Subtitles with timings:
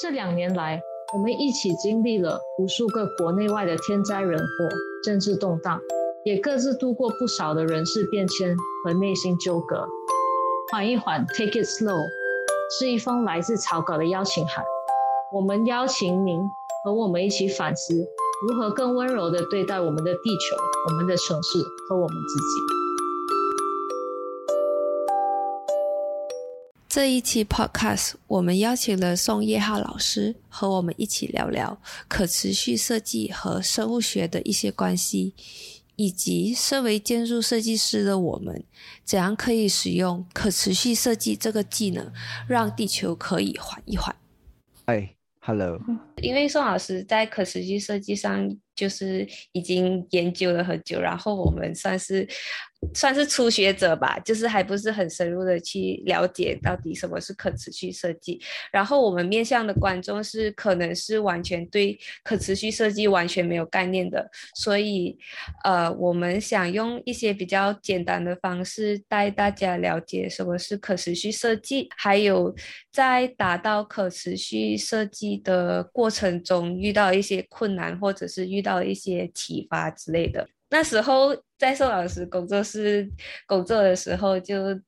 [0.00, 0.80] 这两年来，
[1.12, 4.68] 我们一起经历了无数个国内外的天灾人祸、
[5.02, 5.80] 政治动荡，
[6.24, 9.88] 也各自度过不少的人事变迁和内心纠葛。
[10.70, 12.00] 缓一缓，Take it slow，
[12.78, 14.64] 是一封来自草稿的邀请函。
[15.34, 16.40] 我们邀请您
[16.84, 18.06] 和我们一起反思，
[18.48, 20.56] 如何更温柔地对待我们的地球、
[20.88, 21.58] 我们的城市
[21.88, 22.87] 和我们自己。
[26.98, 35.32] 这一期 Podcast，我们邀请了宋叶浩老师和我们一起聊聊可持续设计和生物学的一些关系，
[35.94, 38.64] 以及身为建筑设计师的我们，
[39.04, 42.12] 怎样可以使用可持续设计这个技能，
[42.48, 44.16] 让地球可以缓一缓。
[44.84, 45.80] 嗨，Hello。
[46.20, 52.28] 因为宋老师在可持续设计上就是已经研究了很久，然后我们算是。
[52.94, 58.40] 算是初学者吧，就是还不是很深入的去了解到底什么是可持续设计。
[58.72, 65.18] 然后我们面向的观众是可能是完全对可持续设计完全没有概念的，所以
[65.64, 72.54] 呃，我们想用一些比较简单的方式带大家了解什么是可持续设计，还有
[72.92, 80.48] 在达到可持续设计的过程中遇到一些困难，或者是遇到一些启发之类的。
[80.70, 83.10] 那时候在宋老师工作室
[83.46, 84.80] 工作的时候，就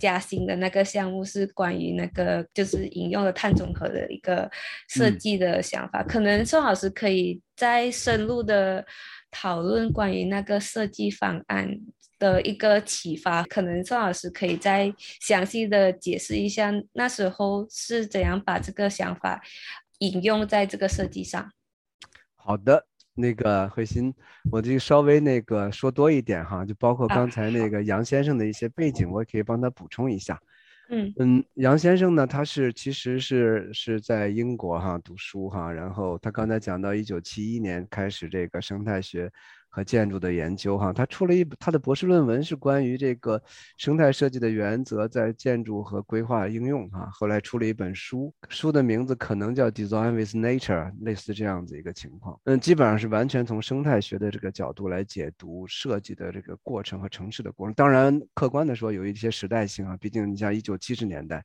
[0.00, 4.50] 加薪的那个项目是关于那个就是引用了碳中和的一个
[4.88, 6.02] 设计的想法。
[6.02, 8.84] 可能宋老师可以再深入的
[9.30, 11.70] 讨论关于那个设计方案
[12.18, 13.44] 的一个启发。
[13.44, 19.40] 可能宋老师可以再详细的解释一下那时候是怎样把这个想法
[20.00, 21.52] 引用在这个设计上。
[22.34, 22.86] 好的。
[23.16, 24.14] 那个慧心，
[24.52, 30.40] 我就稍微那个说多一点哈，就包括刚才那个杨先生的一些背景，我也可以帮他补充一下。
[30.88, 39.32] 嗯嗯，杨先生呢，他是其实是是在英国哈读书哈，然后他刚才讲到一九七一年开始这个生态学。
[39.76, 43.42] 和建筑的研究，哈，他出了一他的博士论文是关于这个
[43.76, 61.44] 生态设计的原则在建筑和规划应用，哈，后来出了一本书，书的名字可能叫 Design with Nature，类似这样子一个情况，嗯，基本上是完全从生态学的这个角度来解读设计的这个过程和城市的过程，当然客观的说有一些时代性啊，毕竟你像一九七十年代。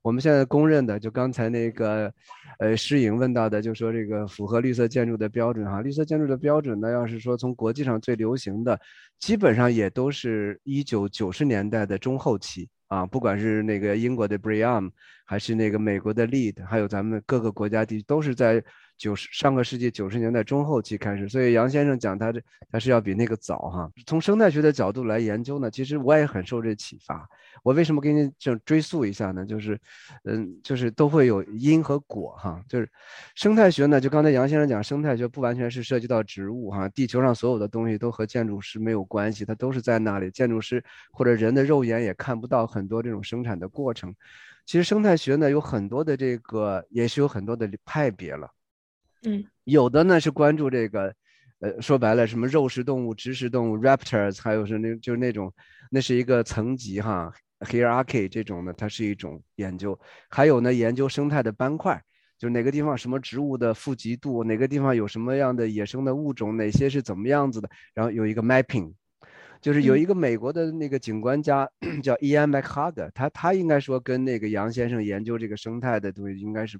[0.00, 2.12] 我们现在公认的，就刚才那个，
[2.58, 8.80] 呃，诗颖问到的，就说这个符合绿色建筑的标准哈，绿色建筑的标准呢，要是说从国际上最流行的，
[9.18, 14.90] 基本上也都是一九九十年代的中后期啊，不管是那个英国的 BREEAM，
[15.26, 18.64] 还是那个美国的 LEED，还有咱们各个国家地都是在。
[19.02, 22.40] 九十上个世纪九十年代中后期开始，所以杨先生讲他这
[22.70, 23.90] 他是要比那个早哈。
[24.06, 27.28] 从生态学的角度来研究呢，其实我也很受这启发。
[27.64, 29.44] 我为什么给你这追溯一下呢？
[29.44, 29.76] 就是，
[30.22, 32.62] 嗯，就是都会有因和果哈。
[32.68, 32.88] 就是
[33.34, 40.80] 生态学呢，就刚才杨先生讲，生态学不完全是涉及到植物哈，地球上所有的东西都和建筑师没有关系，它都是在那里，建筑师
[41.10, 44.14] 或者人的肉眼也看不到很多这种生产的过程。
[44.64, 48.48] 其实生态学呢，有很多的这个，也是有很多的派别了。
[49.24, 51.14] 嗯，有的呢是关注这个，
[51.60, 55.52] 呃，说白了，什么肉食动物、植食动物 （raptors），还有是那，就是那种，
[55.92, 59.96] 那是一个层级哈，hierarchy 这种呢，它是一种研究。
[60.28, 62.02] 还有呢，研究生态的斑块，
[62.36, 68.92] 就是哪个地方什么植物的富集度，哪个地方有什么样的野生的物种，哪些是怎么样子的，然后有一个 mapping，
[69.60, 71.70] 就是有一个美国的那个景观家
[72.02, 76.76] 叫 Ian McHugh，他他应该说跟那个杨先生研究这个生态的东西应该是。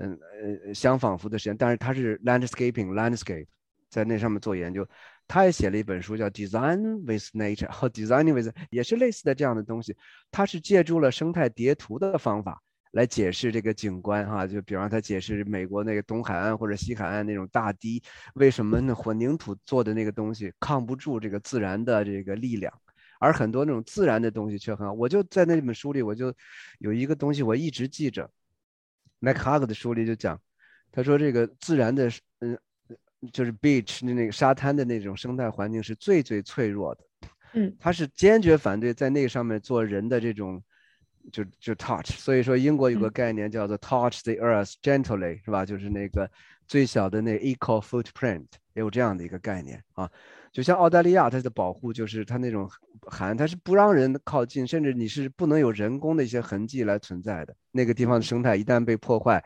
[0.00, 0.18] 嗯
[0.66, 3.46] 呃相仿佛的实验，但是他是 landscaping landscape，
[3.90, 4.86] 在那上面做研究，
[5.28, 9.94] 他也写了一本书叫 Design with Nature 和 Designing with，也是类似的这样的东西。
[10.30, 12.60] 他是借助了生态叠图的方法
[12.92, 18.02] 来解释这个景观哈，就比方他解释美国那个东海岸或者西海岸那种大堤，
[18.34, 22.72] 为什么那混凝土做的那个东西抗不住这个自然的这个力量，
[23.20, 24.92] 而很多那种自然的东西却很好。
[24.92, 26.34] 我就在那本书里，我就
[26.78, 28.30] 有一个东西我一直记着。
[29.20, 30.40] 麦克哈格的书里就讲，
[30.90, 32.58] 他说这个自然的，嗯，
[33.32, 37.04] 就是 beach 那那个沙滩的那种生态环境是最最脆弱的，
[37.52, 40.62] 嗯，他是坚决反对在那个上面做人的这种，
[41.30, 42.12] 就就 touch。
[42.12, 45.64] 所以说英国有个概念叫做 touch the earth gently，是吧？
[45.64, 46.28] 就是那个
[46.66, 50.10] 最小的那 eco footprint，也有这样的一个概念啊。
[50.52, 52.68] 就像澳大利亚，它的保护就是它那种
[53.02, 57.54] 寒，它是不让人靠近，甚至你是不能有人工的一些痕迹来存在的。
[57.70, 59.42] 那个地方的生态一旦被破坏，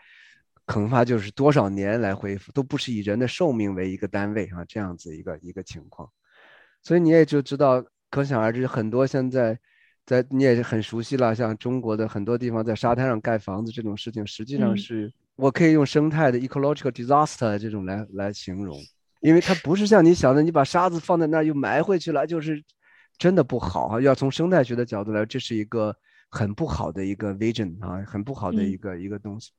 [0.64, 6.08] 恐怕就是多少年来恢复都不是以人的寿命为一个单位啊，这样子一个一个情况。
[6.82, 9.58] 所以你也就知道，可想而知，很多现在
[10.06, 18.78] 在你也是很熟悉了，像中国的很多地方在沙滩上盖房子这种事情，实际上是我可以用生态的 ecological disaster 这种来来形容，
[19.24, 22.62] 因为它不是像你想的，你把沙子放在那儿又埋回去了，就是
[23.16, 23.98] 真的不好哈。
[23.98, 25.96] 要从生态学的角度来，这是一个
[26.28, 29.50] 很不好的一个 vision 啊，很不好的一个一个东西。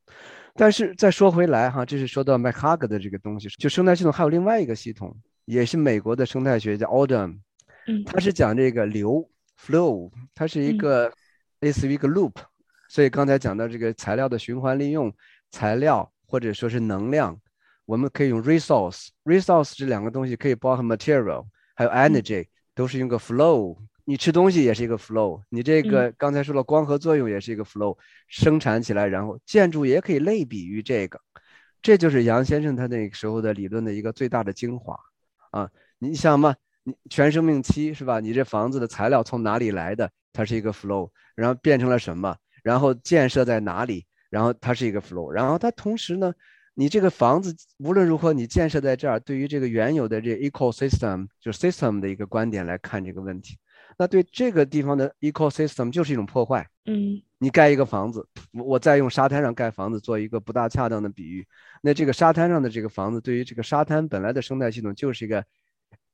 [0.53, 6.87] 但是再说回来哈，这是说到 McHugh 的这个东西，就生态系统还有另外一个系统，也是美国的生态学家
[7.87, 9.27] 嗯，他是讲这个流
[9.59, 11.11] flow，它是一个
[11.61, 12.33] 类似于一个 loop。
[12.87, 15.11] 所以刚才讲到这个材料的循环利用，
[15.49, 17.35] 材料或者说是能量，
[17.85, 21.45] 我们可以用 resource，resource 这两个东西可以包含 material，
[21.75, 23.77] 还有 energy，都是用个 flow。
[24.07, 27.97] 你吃东西也是一个 flow，你这个刚才说了光合作用也是一个 flow，
[28.27, 31.19] 生产起来，然后建筑也可以类比于这个，
[31.81, 34.95] 这就是杨先生他那个时候的理论的一个最大的精华
[35.49, 35.67] 啊。
[35.97, 38.19] 你想嘛，你全生命期是吧？
[38.19, 40.11] 你这房子的材料从哪里来的？
[40.31, 42.35] 它是一个 flow，然后变成了什么？
[42.61, 44.05] 然后建设在哪里？
[44.29, 46.31] 然后它是一个 flow，然后它同时呢，
[46.75, 53.57] 你这个房子无论如何你建设在这儿，对于这个原有的这 ecosystem 就是 system 的一个观点来看这个问题，
[53.97, 56.67] 那对这个地方的 ecosystem 就是一种破坏。
[56.85, 61.47] 嗯，你盖一个房子，我我再用沙滩上盖房子做一个不大恰当的比喻，
[61.81, 65.43] 那这个沙滩上的这个房子对于这个沙滩本来的生态系统就是一个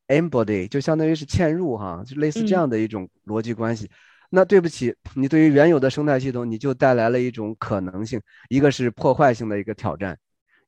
[0.08, 3.90] embody，就相当于是嵌入哈，就类似这样的一种逻辑关系。
[4.30, 10.18] 那对不起，你对于原有的生态系统，你就带来了一种可能性，一个是破坏性的一个挑战，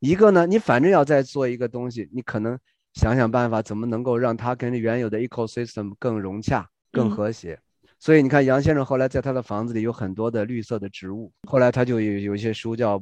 [0.04, 2.60] 一个呢，你反正要再做一个东西，你可能
[2.94, 7.58] 想想办法，怎么能够让它跟原有的 ecosystem 更融洽、更和谐。
[8.04, 13.02] 所以你看，杨先生后来在他的房子里有很多的绿色的植物，后来他就有有一些书叫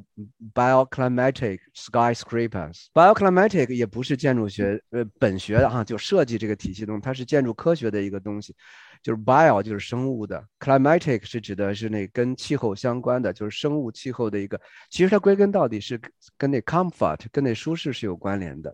[0.53, 2.85] bioclimatic skyscrapers。
[2.93, 8.55] bioclimatic 也不是建筑学呃本学的哈，就设计这个体系中，它是建筑科学的一个东西。
[9.01, 14.61] 就是 bio 就是生物的，climatic 是指的是那跟气候相关的，就是生物气候的一个。
[14.91, 15.99] 其实它归根到底是
[16.37, 18.71] 跟那 comfort 跟那舒适是有关联的。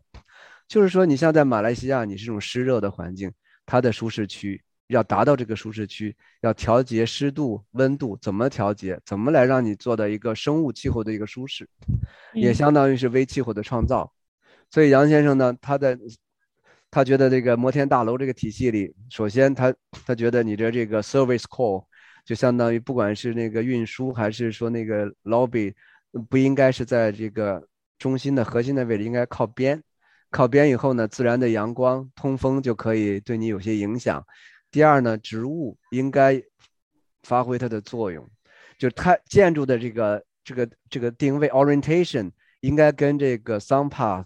[0.67, 3.31] 就是说，你像在马来西亚，你是这种湿热的环境，
[3.65, 8.99] 它的舒适区要达到这个舒适区，要调节湿度、温度，怎么调节？
[9.05, 11.67] 怎么来让你做到一个生物气候的一个舒适，
[12.33, 14.11] 也相当于是微气候的创造。
[14.69, 15.97] 所以杨先生呢，他在。
[16.89, 19.75] 他觉得这个摩天大楼这个体系里，首先他
[20.05, 21.83] 他觉得你的这个 service call
[22.23, 25.73] 就相当于不管是那个运输还是说那个 lobby，
[26.29, 27.61] 不应该是在这个
[27.99, 29.83] 中心的核心的位置，应该靠边。
[30.31, 34.25] 靠边以后呢，自然的阳光通风就可以对你有些影响。
[34.71, 36.41] 第二呢，植物应该
[37.23, 38.29] 发挥它的作用，
[38.77, 42.31] 就它建筑的这个这个这个定位 orientation
[42.61, 44.25] 应该跟这个 sun path。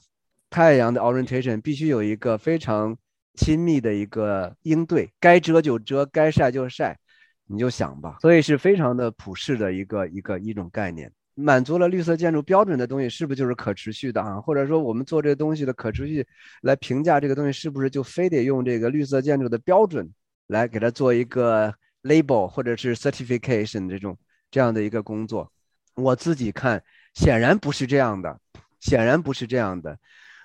[0.49, 2.97] 太阳的 orientation 必须有一个非常
[3.35, 6.97] 亲密的一个应对，该遮就遮，该晒就晒，
[7.45, 8.17] 你就想吧。
[8.19, 14.41] 所以是非常的普世的一个一个一种概念，满足了绿色建筑标准的东西，是不是就是可持续的啊？
[14.41, 16.27] 或者说我们做这个东西的可持续
[16.63, 20.11] 来评价这个东西，是不是就非得用这个绿色建筑的标准
[20.51, 24.17] 来给它做一个 label 或者是 certification 这种
[24.51, 25.49] 这样的一个工作？
[25.95, 26.83] 我自己看，
[27.13, 28.37] 显然不是这样的，
[28.81, 29.97] 显然不是这样的。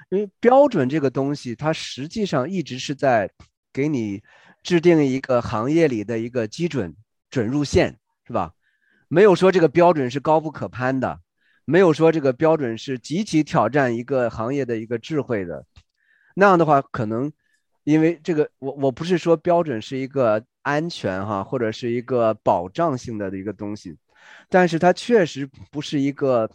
[0.08, 3.28] 因为标准这个东西，它实际上一直是在
[3.72, 4.22] 给你
[4.62, 6.94] 制定一个行业里的一个基准
[7.28, 8.52] 准入线，是吧？
[9.08, 11.20] 没有说这个标准是高不可攀的，
[11.64, 15.66] 没有说这个标准是极其挑战一个行业的一个智慧的。
[16.36, 17.32] 那样的话，可能
[17.86, 23.96] 因为这个，我我不是说标准是一个安全哈，或者是一个保障性的的一个东西，
[24.50, 26.50] 但是它确实不是一个。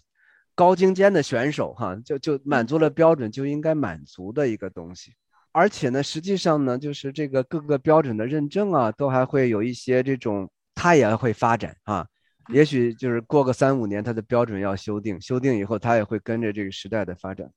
[0.54, 5.14] 高精尖的选手哈，就就满足了标准就应该满足的一个东西，
[5.54, 12.06] 而且呢，实际上呢，就是这个各个标准的认证啊，都还会有一些这种，它也会发展啊。
[12.50, 17.50] 也许就是过个三五年，它的标准要修订，修订以后，它也会跟着这个时代的发展。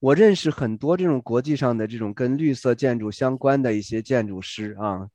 [0.00, 5.06] 我认识很多这种国际上的这种跟绿色建筑相关的一些建筑师啊，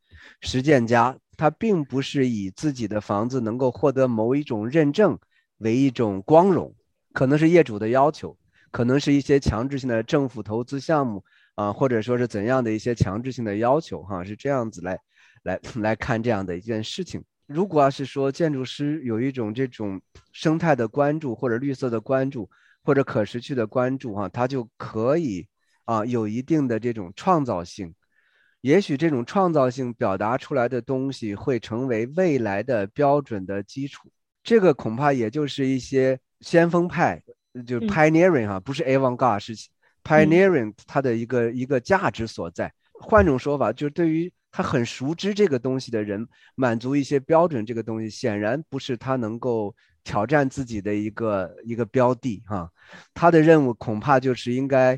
[0.41, 5.19] 实践家，他并不是以自己的房子能够获得某一种认证
[5.57, 6.73] 为一种光荣。
[7.13, 8.37] 可能是业主的要求，
[8.71, 11.23] 可能是一些强制性的政府投资项目
[11.55, 14.99] 啊，或者说是怎样的一些强制性的要求哈，是这样子来
[15.43, 17.23] 来来看这样的一件事情。
[17.47, 19.99] 如果要是说建筑师有一种这种
[20.31, 22.49] 生态的关注，或者绿色的关注，
[22.87, 25.45] 或者可持续的关注哈，它就可以
[25.83, 27.93] 啊有一定的这种创造性。
[28.61, 34.09] 也许这种创造性表达出来的东西会成为未来的标准的基础。
[34.41, 36.17] 这个恐怕也就是一些。
[36.41, 37.19] 先锋派
[37.65, 39.53] 就 pioneering 哈，不是 avant-garde，是
[40.03, 42.71] pioneering 它的一个一个价值所在。
[42.93, 49.75] 换种说法，就是对于他很熟知这个东西的人，满足一些标准，这个东西显然不是他能够
[50.07, 52.71] 挑战自己的一个一个标的哈。
[53.13, 54.97] 他的任务恐怕就是应该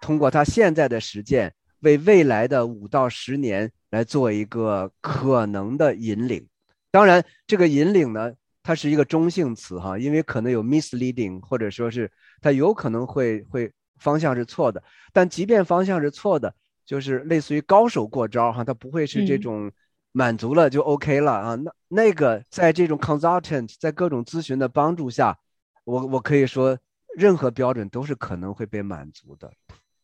[0.00, 6.44] 通过他现在的实践，为未来的五到十年来做一个可能的引领。
[6.90, 8.32] 当然，这个引领呢，
[8.64, 12.10] 它是一个中性词哈，因为可能有 misleading，或者说是
[12.40, 14.82] 它有可能会会方向是错的。
[15.12, 16.52] 但即便方向是错的，
[16.84, 19.70] 就是类似于高手过招哈，它不会是这种。
[20.12, 25.38] 满足了就 OK 了啊，那那个在这种 consultant 在各种咨询的帮助下，
[25.84, 26.78] 我我可以说
[27.16, 29.52] 任何标准都是可能会被满足的。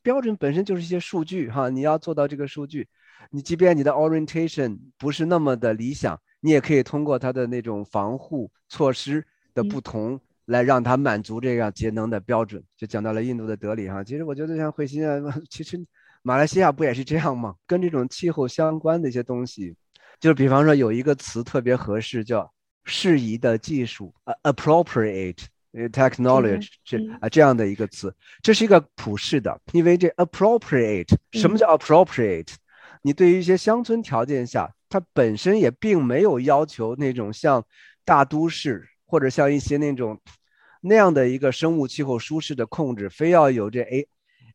[0.03, 2.87] 标准本身就是一些数据哈，你要做到这个数据，
[3.31, 12.63] 你即便你的 orientation 不是那么的理想，你也可以通过它的那种防护措施的不同来让它满足这样节能的标准。
[12.77, 15.19] 就讲到了印度的德里哈，其实我觉得像慧心啊，
[15.49, 15.83] 其实
[16.23, 17.55] 马来西亚不也是这样吗？
[17.67, 19.75] 跟这种气候相关的一些东西。
[20.25, 22.51] 就比方说有一个词特别合适，叫
[22.85, 25.37] 适宜的技术，呃，appropriate
[25.93, 32.55] technology，这啊这样的一个词，这是一个普世的，因为这 appropriate，什么叫 appropriate？
[33.03, 37.63] 你对于一些乡村条件下，它本身也并没有要求那种像
[38.07, 40.19] 大都市或者像一些那种
[40.81, 44.09] 那样的一个生物气候舒适的控制，非要有这 A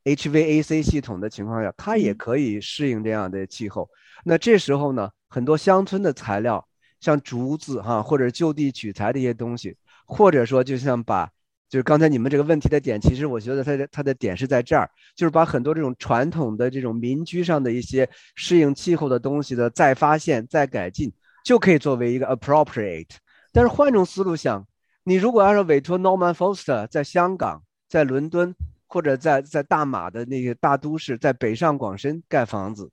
[0.03, 3.87] HVAC 系统的情况下，它也可以适应这样的气候。
[4.23, 5.11] 那这时候呢？
[5.29, 6.67] 很多乡村的材料，
[6.99, 11.29] 像竹子哈，或者就地取材的一些东西，或者说就像把，
[11.69, 21.13] 就是刚才你们这个问题的点，其实我觉得它的它的点是在这儿，就是把很多这种传统的这种民居上的一些适应气候的东西的再发现、再改进，
[21.45, 23.09] 就可以作为一个 appropriate。
[23.53, 24.65] 但是换种思路想，
[25.03, 28.53] 你如果要是委托 Norman Foster 在香港、在伦敦
[28.87, 32.91] 或者在在大马的那个大都市，在北上广深盖房子。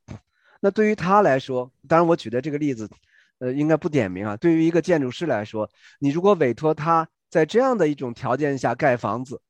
[0.61, 2.89] 那对于他来说，当然我举的这个例子，
[3.39, 4.37] 呃，应该不点名啊。
[4.37, 9.41] 对于一个建筑师来说，你如果委托他在这样的一种条件下盖房子，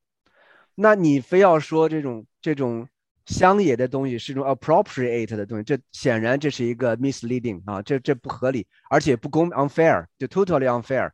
[0.75, 2.89] 那你非要说这种这种
[3.27, 11.11] 乡野的东西是一种 appropriate 的东西，这显然这是一个 misleading 啊，这这不合理，而且不公 unfair，就 totally unfair，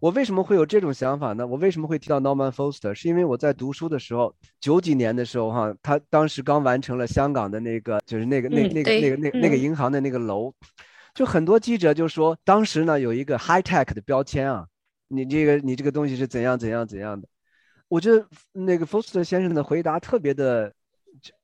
[0.00, 1.46] 我为什么会有这种想法呢？
[1.46, 2.94] 我为什么会提到 Norman Foster？
[2.94, 10.50] 是因为我在读书的时候，九几年的时候，哈，他当时刚完成了香港的那个，就是那个那那个那个那那个银行的那个楼，
[11.14, 14.66] 就很多记者就说，当时呢有一个 high tech 的标签啊，
[15.08, 17.28] 你这个你这个东西是怎样怎样怎样的。
[17.88, 20.72] 我觉得那个 Foster 先生的回答特别的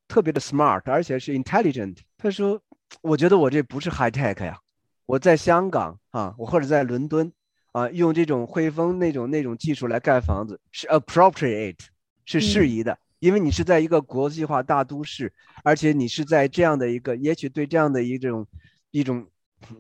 [0.09, 1.99] 特别的 smart，而且是 intelligent。
[2.17, 2.59] 他说，
[3.03, 4.59] 我觉得我这不是 high tech 呀，
[5.05, 7.31] 我在香港啊，我或者在伦敦。
[7.77, 11.77] 啊，用这种汇丰那种那种技术来盖房子是 appropriate，
[12.25, 15.31] 是适宜的，因为你是在一个国际化大都市，
[15.63, 18.47] 而且你是在这样的一个，也许对这样的一种
[18.93, 19.27] 一种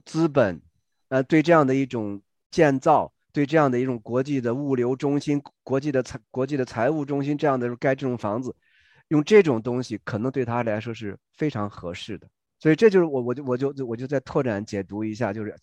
[0.04, 0.60] 资本，
[1.08, 8.54] 呃，对这样的一种建造，对这样的一种国际的物流中心、国际的财国际的财务中心这样的盖这种房子，
[9.08, 12.28] 用这种东西可能对他来说是非常合适的。
[12.58, 15.56] 所以这就是我我就我就我就再拓展解读一下，就是。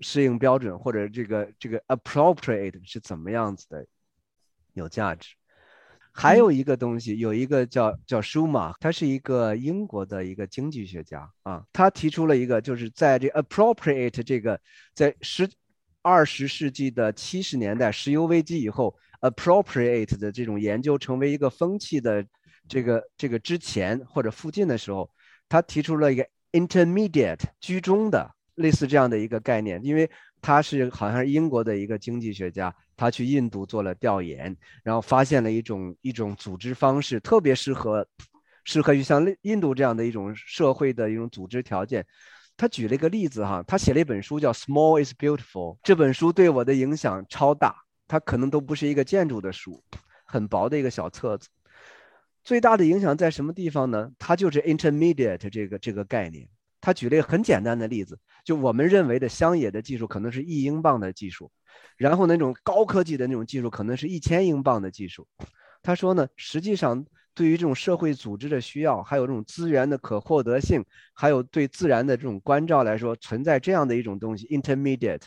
[0.00, 3.86] 适应标准或者这个这个 appropriate 是怎么样子的，
[4.74, 5.34] 有价值。
[6.10, 14.60] 还有一个东西，有一个叫叫舒马，他是一个英国的一个经济学家啊，他提出了一个，就是在这 appropriate 这个
[14.94, 15.48] 在十
[16.02, 22.26] 二十世纪的七十年代石油危机以后，appropriate 的这种研究成为一个风气的
[22.66, 25.08] 这个这个之前或者附近的时候，
[25.48, 28.34] 他提出了一个 intermediate 居中的。
[28.58, 30.08] 类似这样的一个概念，因为
[30.40, 38.06] 他是好像是英国的一个经济学家，他去印度做了调研，然后发现了一种一种组织方式，特别适合
[38.64, 42.04] 适合于像印度这样的一种社会的一种组织条件。
[42.56, 47.74] 他举了一个例子哈，他写了一本书叫《Small is Beautiful》，这本书对我的影响超大，
[48.08, 49.80] 它可能都不是一个建筑的书，
[50.24, 51.48] 很薄的一个小册子。
[52.42, 54.10] 最大的影响在什么地方呢？
[54.18, 56.48] 它就是 intermediate 这个这个概念。
[56.80, 61.50] 他举了一个很简单的例子，就我们认为的乡野的技术可能是一英镑的技术，
[61.96, 65.26] 然后那种高科技的那种技术可能是一千英镑的技术。
[65.82, 67.04] 他说呢，实际上
[67.34, 75.22] 对于这种社会组织的需要，还有这种资源的可获得性，还有对自然的这种关照来说，存在这样的一种东西，intermediate，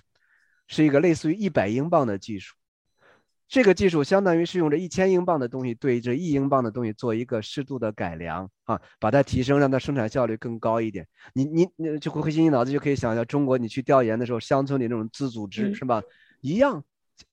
[0.67, 2.55] 是一个类似于一百英镑的技术。
[3.51, 11.05] 这个技术相当于是用这一千英镑的东西对这一英镑的东西做一个适度的改良啊，把它提升，让它生产效率更高一点。
[11.33, 16.01] 你你你就会心一脑子就可以想象，中国你去调研的时候，乡村里那种自组织是吧？
[16.39, 16.81] 一样，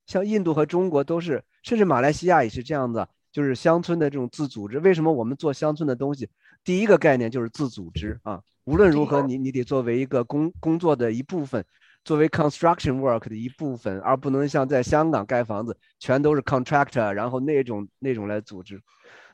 [0.07, 4.81] 像印度和中国都是，甚至马来西亚也是这样子，就是乡村的这种自组织。
[4.81, 6.29] 为什么我们做乡村的东西，
[6.65, 8.43] 第一个概念就是自组织啊？
[8.65, 11.65] 无论如何，你你得作为一个工工作的一部分，
[12.05, 18.81] 作为 construction work 的一部分，而不能像在香港盖房子全都是 contractor，然后那种那种来组织，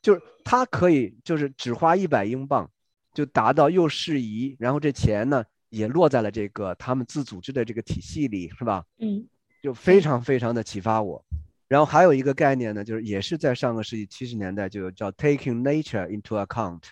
[0.02, 2.68] 就是他可以就是只花一百英镑
[3.12, 8.84] 就达到又适宜，然后这钱呢也落在了这个他们自组织的这个体系里，是吧？
[8.98, 9.24] 嗯，
[9.62, 11.24] 就非常非常的启发我。
[11.68, 16.82] 然后还有一个概念呢，就是也是在上个世纪七十年代就有叫 taking nature into account。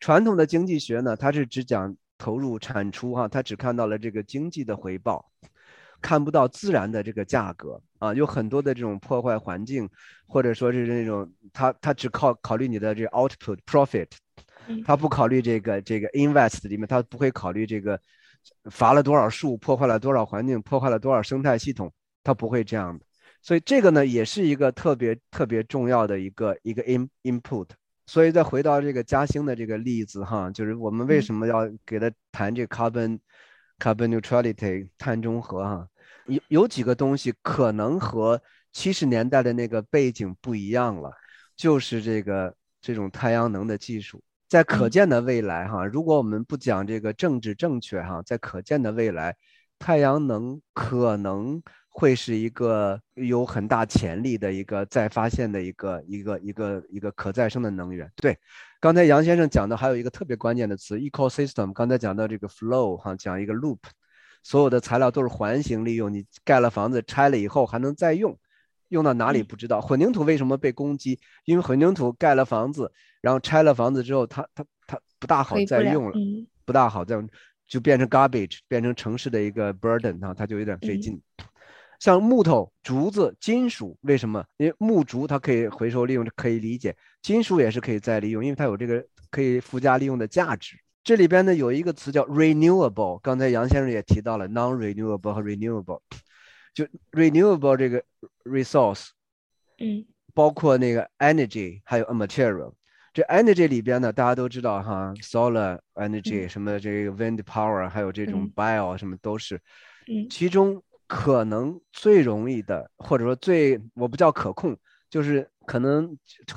[0.00, 1.96] 传统的经济学呢，它是只讲。
[2.18, 5.24] 投入产出哈，他只看到了这个经济的回报，
[6.02, 9.88] 看不到自然的这个价格啊，有很多的这种破坏环境，
[10.26, 14.08] 或者说是那种他他只靠考虑你的这个 output profit，
[14.84, 17.98] 他不考虑这个这个 invest 里面，他不会考虑这个
[18.70, 23.04] 伐了多少树，破坏了多少环境，破坏了多少生态系统，他不会这样的。
[23.40, 27.68] 所以这个呢，也是一个特别特别重要的一个一个 in input。
[28.08, 33.18] 所以再回到这个嘉兴的这个例子哈，就是我们为什么要给他谈这个 carbon
[33.78, 35.86] carbon neutrality 碳中和哈？
[36.24, 38.40] 有有几个东西可能和
[38.72, 41.12] 七十年代的那个背景不一样了，
[41.54, 49.36] 就是这个这种太阳能的技术，在可见的未来哈，如果我们不讲这个政治正确哈，在可见的未来，
[49.78, 51.62] 太阳能可能。
[51.98, 58.08] 会是一个有很大潜力的一个再发现的一个一个一个一个可再生的能源。
[58.14, 58.38] 对，
[58.78, 61.72] 刚才杨先生讲的还有一个特别关键的词，ecosystem。
[61.72, 63.78] 刚才讲到这个 flow 哈，讲一个 loop，
[64.44, 66.14] 所有的材料都是环形利用。
[66.14, 68.38] 你盖了房子拆了以后还能再用，
[68.90, 69.80] 用到哪里不知道。
[69.80, 71.18] 混凝土为什么被攻击？
[71.46, 76.16] 因为混凝土盖了房子，然后拆了房子之后，它它它不大好再用了，
[76.64, 77.28] 不大好再用
[77.66, 81.20] 就变成 garbage，变成城市的一个 burden 啊，它就有点费劲。
[81.98, 84.44] 像木头、竹子、金属，为什么？
[84.56, 90.76] 因为木竹它可以回收利用，可以理解；金属也是可以再利用，因为它有这个可以附加利用的价值。
[91.02, 96.00] 这里边呢有一个词叫 renewable，刚才杨先生也提到了 non-renewable 和 renewable。
[96.74, 98.04] 就 renewable 这个
[98.44, 99.08] resource，
[99.78, 102.74] 嗯，包括那个 energy，还有 a material。
[103.12, 109.56] 这 energy 里边呢，大家都知道哈，solar energy，什么这个 wind power，还有这种 bio 什么都是，
[110.06, 110.80] 嗯，其中。
[111.08, 114.76] 可能最容易的，或者说最我不叫可控，
[115.08, 116.14] 就是可能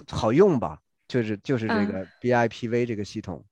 [0.10, 3.44] 好用吧，就是就是这个 BIPV 这个系统，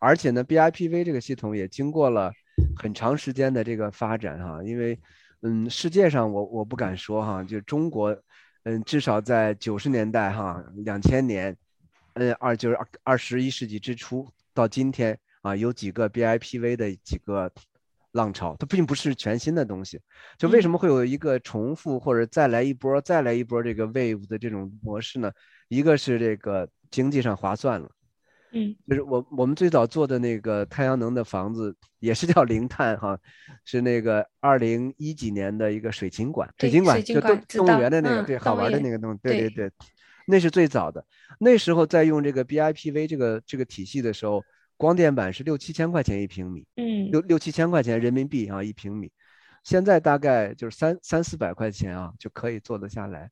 [0.00, 2.32] 而且呢，BIPV 这个系统也经过了
[2.76, 4.98] 很长时间的这个发展哈，因为
[5.42, 8.16] 嗯，世界上我我不敢说哈，就中国，
[8.64, 11.56] 嗯，至少在九十年代哈，两千年，
[12.14, 17.52] 嗯二就是二二十一世纪之初到今天啊，有几个 BIPV 的几个。
[18.12, 20.00] 浪潮，它并不是全新的东西，
[20.38, 25.32] 就为什么会有一个重复或者再来一波、再来一波这个 wave 的这种模式呢？
[25.68, 27.90] 一个是这个经济上划算了，
[28.52, 33.18] 嗯，就是我我们最早做的那个太阳能的房子也是叫零碳哈，
[33.64, 39.72] 是那个二零一几年的一个水晶馆，水晶馆就动动物园的那个对好玩的那个东西，对对对，
[40.26, 41.02] 那是最早的，
[41.40, 44.44] 那时候在用这个 BIPV 这个这个体系的时候。
[44.82, 49.08] 光电板是六七千块钱一平米，嗯，六六七千块钱人民币啊一平米，
[49.62, 53.30] 现在大概就是三三四百块钱啊就可以做得下来，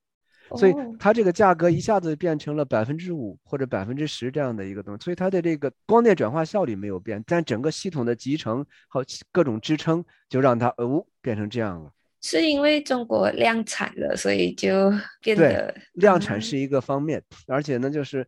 [0.56, 11.90] 所以它这个价格一下子变成了百分之五或者百分之十这样的一个东西，所以它的这个光电转化效率没有变，但整个系统的集成和各种支撑就让它哦变成这样了。
[12.22, 18.24] 是因为中国量产了，所以就变得量产是一个方面，而且呢就是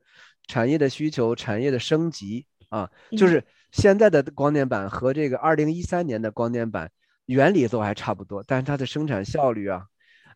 [0.49, 2.45] 产业的需求、产业的升级。
[2.73, 6.91] 啊，就是现在的光电板和这个二零一三年的光电板
[7.27, 9.85] 原理都还差不多，但是它的生产效率啊，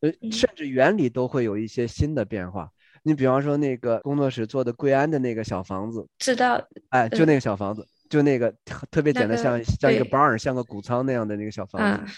[0.03, 2.71] 呃，甚至原理都会有一些新的变化。
[3.03, 6.63] 你比方说那个工作室做的贵安的那个小房子，知道？
[6.91, 8.55] 哎，就那个小房子，就那个
[8.91, 12.13] 特别简单，像像一个 barn，像个谷仓那样的那个小房子。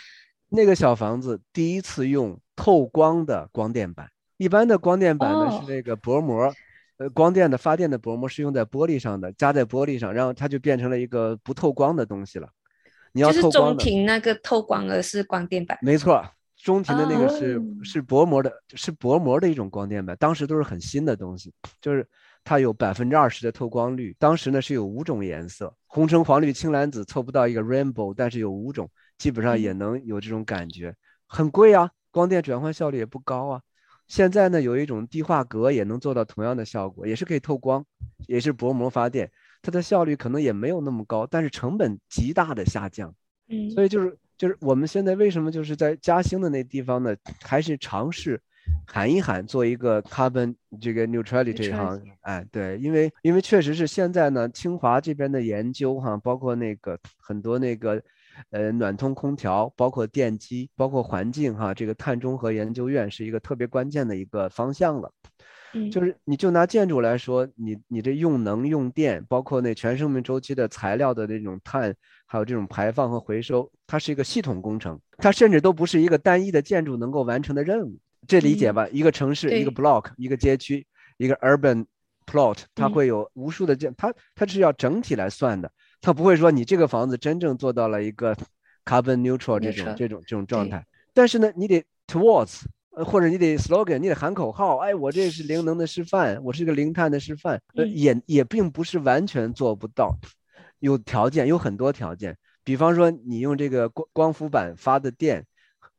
[0.49, 6.53] 那个小房子第一次用透光的光电板，一般的光电板呢是那个薄膜。
[6.99, 12.49] 呃，光电的发电的薄膜是用在玻璃上的，加在玻璃上，然后它就变成了一个不透光的东西了。
[13.13, 16.23] 你要就是中庭那个透光的是光电板，没错，
[16.57, 20.17] 中庭的那个是是薄膜的，是薄膜的一种光电板。
[20.19, 22.07] 当时都是很新的东西，就是
[22.43, 24.15] 它有百分之二十的透光率。
[24.19, 30.95] 当时呢是有五种颜色，红橙黄绿青蓝紫，凑不到一个 rainbow，但是有五种，基本上也能有这种感觉。
[31.27, 33.61] 很贵啊，光电转换效率也不高啊。
[34.09, 37.85] 现在呢，有一种低化镉也能做到同样的效果，也是可以透光，
[38.27, 39.31] 也是薄膜发电，
[39.63, 43.15] 它的效率可能也没有那么高，但是成本极大的下降。
[43.49, 48.41] 嗯，所以就是就是我们现在为什么就是在嘉兴的那地方呢，还是尝试
[48.87, 58.03] 喊一喊做一个 carbon 这个 neutrality 这行，哎对，因为因为确实是现在呢，清华这边的研究哈，包括那个很多那个
[58.51, 65.13] 呃暖通空调，包括电机，包括环境哈，这个碳中和研究院是一个特别关键的一个方向了。
[65.75, 71.95] 嗯，就是你就拿建筑来说，你你这用能用电，包括那全生命周期的材料的那种碳，
[72.27, 77.99] 还有这种排放和回收，它是一个系统工程，它甚至都不是一个单一的建筑能够完成的任务。
[78.27, 78.89] 这理解吧？
[78.91, 80.87] 一个城市，一个 block，一个街区，
[81.19, 81.85] 一个 urban
[82.27, 88.37] plot，它会有无数的建，它它是要整体来算的，它不会说你这个房子真正做到了一个
[88.85, 90.85] carbon neutral 这种这种这种状态。
[91.13, 92.63] 但是呢，你得 towards。
[92.91, 100.19] 呃，或者你得 slogan，你得喊口号，哎，我这是零能的示范，我是个零碳的示范，呃，也也并不是完全做不到，
[100.81, 105.47] 有条件，有很多条件，比方说你用这个光光伏板发的电，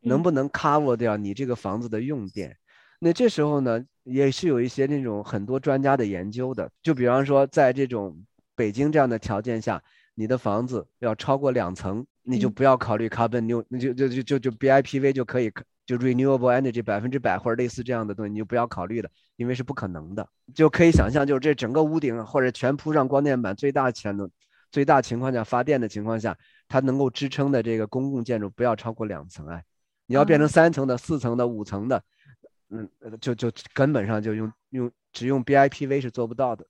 [0.02, 2.58] 能不能 cover 掉你这个房子的用电？
[3.00, 8.22] 那这时候呢，也是有一些那种很多专家的研究的，就比方说在这种
[8.60, 9.82] 北京这样的条件下，
[10.16, 15.52] 你的房子要超过两层，你就不要考虑 carbon new，那就就就就就 BIPV 就可以。
[15.90, 20.30] 就 renewable energy 百分之百或者类似这样的东西，你就不要考虑了，因为是不可能的。
[20.54, 24.30] 就可以想象，就是这整个屋顶或者全铺上光电板，最大潜能、
[24.72, 29.48] 最大情况下发电的情况下，它能够支撑的这个公共建筑不要超过两层。
[29.48, 29.64] 哎，
[30.06, 32.04] 你要变成三层的、四层的、五层的，
[32.70, 32.88] 嗯，
[33.20, 36.64] 就就根本上就用用只用 BIPV 是做不到的。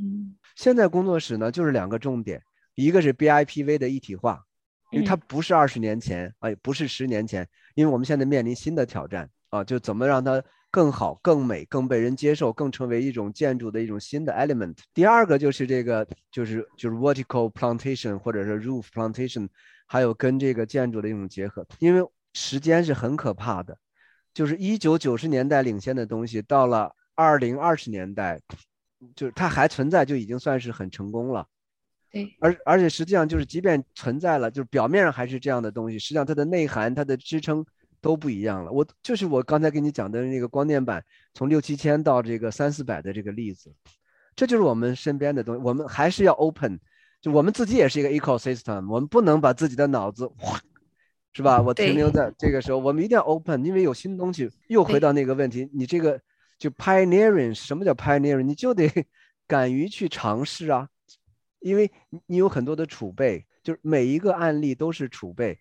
[0.00, 2.42] 嗯，现在工作室呢就是两个重点，
[2.74, 4.42] 一个是 BIPV 的一体化。
[4.90, 14.76] 因为它不是二十年前，哎，不是十年前，因为我们现在面临新的挑战啊，就怎么让它更好、更美、更被人接受，更成为一种建筑的一种新的 element。
[14.92, 19.46] 第二个就是这个，就是就是 vertical plantation 或者是 roof plantation，
[19.86, 21.64] 还有跟这个建筑的一种结合。
[21.78, 23.78] 因为时间是很可怕的，
[24.34, 28.40] 就是一九九十年代领先的东西，到了二零二十年代，
[29.14, 31.46] 就是它还存在，就已经算是很成功了。
[32.10, 37.64] 对，而而且实际上就是，即便存在了，就是表面上还是这样的东西，实际上它的内涵、它的支撑
[38.00, 38.72] 都不一样了。
[38.72, 43.70] 我就是我刚才给你讲的那个光电板，从六七千到这个三四百的这个例子，
[44.34, 45.62] 这就是我们身边的东西。
[45.62, 46.80] 我们还是要 open，
[47.20, 50.30] 就我们自己也是一个 ecosystem，我们不能把自己的脑子，
[51.34, 51.60] 是吧？
[51.60, 54.48] 我停留在这个时候，我们一定要 open，因为有新东西。
[54.68, 56.18] 又回到那个问题，你这个
[56.58, 58.42] 就 pioneering，什么叫 pioneering？
[58.42, 58.90] 你就得
[59.46, 60.88] 敢于去尝试啊。
[61.60, 61.90] 因为
[62.26, 65.58] 你有很多的储备，就是每一个案例都是储备，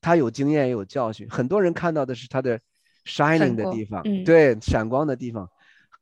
[0.00, 1.28] 他有经验也有教训。
[1.30, 2.58] 很多人看到的是他的
[3.04, 5.48] shining 的地方，对闪光的地方，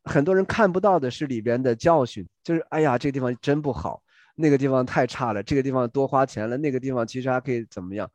[0.05, 2.27] 很多人看不到的是里边的教训。
[2.43, 4.03] 就是哎呀，这个地方真不好，
[4.35, 8.11] 那个地方太差了，这个地方多花钱了，那个地方其实还可以怎么样？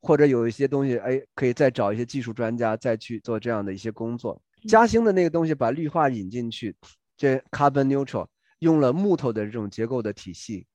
[0.00, 4.38] 或者有一些东西，哎，可以再找一些技术专家再去做这样的一些工作。
[4.66, 6.74] 嘉兴的那个东西把绿化引进去，
[7.16, 8.26] 这 carbon neutral
[8.60, 10.66] 用了木头的这种结构的体系。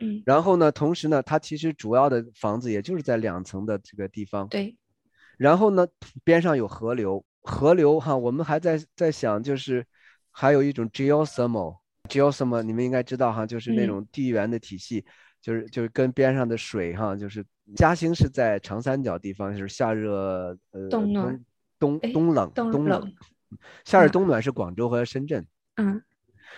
[0.00, 4.46] 嗯，然后呢，同时呢，它其实主要的房子也就是在两层的这个地方。
[4.48, 4.76] 对。
[5.36, 5.86] 然后呢，
[6.24, 9.84] 边上有河流，河流哈，我们还在在想，就是
[10.30, 15.04] 还有一种 geothermal，geothermal 你们应该知道哈，就是那种地缘的体系，
[15.40, 17.44] 就是就是跟边上的水哈，就是
[17.76, 21.44] 嘉兴是在长三角地方，就是夏热呃冬暖
[21.78, 23.12] 冬冬冷冬冷，
[23.84, 25.46] 夏日冬暖是广州和深圳。
[25.76, 26.02] 嗯。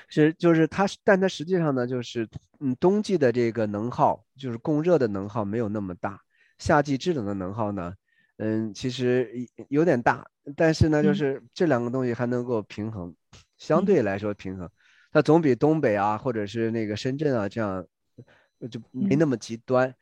[0.09, 2.28] 是，就是它，但它实际上呢，就是
[2.59, 6.20] 嗯，冬季的这个能耗，就是供热的能耗没有那么大，
[6.59, 7.94] 夏季制冷的能耗呢，
[8.38, 9.30] 嗯，其实
[9.68, 13.14] 有点大，但是呢，就是这两个东西还能够平衡，
[13.59, 14.68] 相对来说平衡，
[15.12, 17.85] 它总比东北啊，或者是那个深圳啊这样，
[18.70, 19.94] 就没那么极端。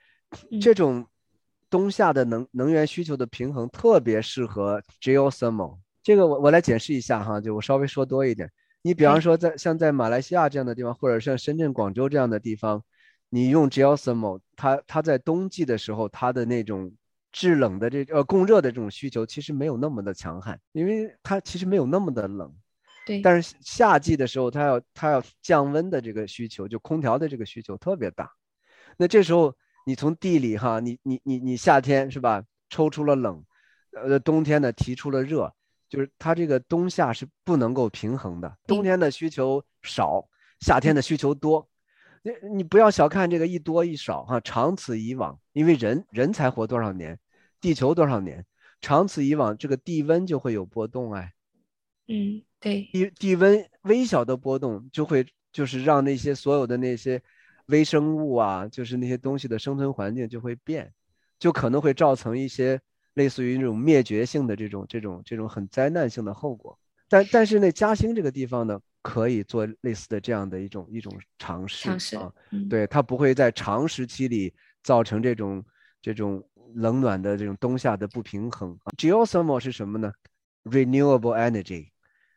[0.60, 1.06] 这种
[1.70, 5.78] 冬夏的能能源需求的平衡特别适合 geothermal。
[6.02, 8.50] 这个我我来解释一下哈，就我稍微说多一点。
[8.82, 12.82] 你比方说，在像在马来西亚这样的地方，或者像深圳、广州这样的地方，
[13.28, 16.90] 你用 geothermal，它它在冬季的时候，它的那种
[17.32, 22.54] 制冷的这呃供热的这种需求其实没有那么的强悍，因为它其实没有那么的冷。
[23.04, 23.20] 对。
[23.20, 28.30] 但是夏季的时候，它要它要降温的这个需求，就空调的这个需求特别大。
[28.96, 29.54] 那这时候
[29.88, 33.42] 你从地里哈，你你你你夏天是吧，抽出了冷，
[33.92, 35.50] 呃冬天呢提出了热。
[35.88, 40.28] 就是它这个冬夏是不能够平衡的，冬天的需求少，
[40.60, 41.66] 夏天的需求多。
[42.22, 47.18] 你你不要小看这个一多一少哈，长此以往，因为人人才活多少年，
[47.58, 48.44] 地球多少年，
[48.82, 51.32] 长此以往，这个地温就会有波动哎。
[52.08, 52.82] 嗯，对。
[52.92, 57.22] 地地温微小的波动就会就是让那些所有的那些
[57.68, 60.92] 微生物啊，就是那些东西的生存环境就会变，
[61.38, 62.78] 就可能会造成一些。
[63.14, 66.78] 类似于那种灭绝性的这种这种这种很灾难性的后果，
[67.08, 72.32] 但但是那嘉兴这个地方呢，可以做类似的这样的一种一种尝试尝试啊，
[72.70, 74.54] 对它不会在长时期里
[74.84, 75.64] 造成这种
[76.00, 76.40] 这种
[76.74, 78.78] 冷暖的这种冬夏的不平衡。
[78.96, 80.12] Geothermal 是什么呢
[80.62, 81.88] ？Renewable energy，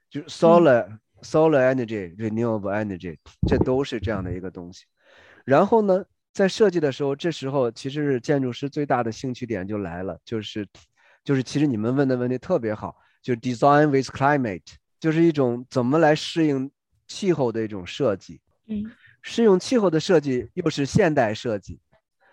[0.10, 4.86] 就是 solar solar energy renewable energy，这都是这样的一个东西。
[5.46, 10.68] 然后呢，在设计的时候，这时候其实是建筑师最大的兴趣点就来了，就是
[11.24, 14.62] 就是其实你们问的问题特别好，就是 design with climate，
[15.00, 16.70] 就是一种怎么来适应
[17.08, 18.42] 气候的一种设计。
[18.68, 18.92] 嗯。
[19.24, 21.80] 适应气候的设计又是现代设计，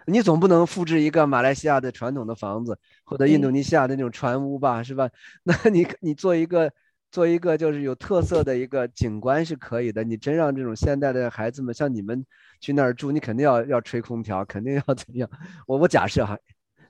[0.07, 5.11] 你总不能复制一个马来西亚的传统的房子或者印度尼西亚的那种船屋吧，是吧？
[5.45, 6.73] 那你你做一个
[7.11, 10.05] 做一个就是有特色的一个景观是可以的。
[10.05, 12.25] 你真让这种现代的孩子们像你们
[12.61, 15.29] 去那儿住，你肯定要要吹空调，肯定要怎样？
[15.67, 16.39] 我我假设哈，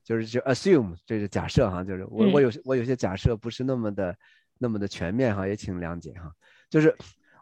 [0.04, 4.16] 就是就 assume 这是假设哈，就是我我有我有些假设不是那么的
[4.58, 6.32] 那么的全面哈，也请谅解哈，
[6.70, 6.94] 就是。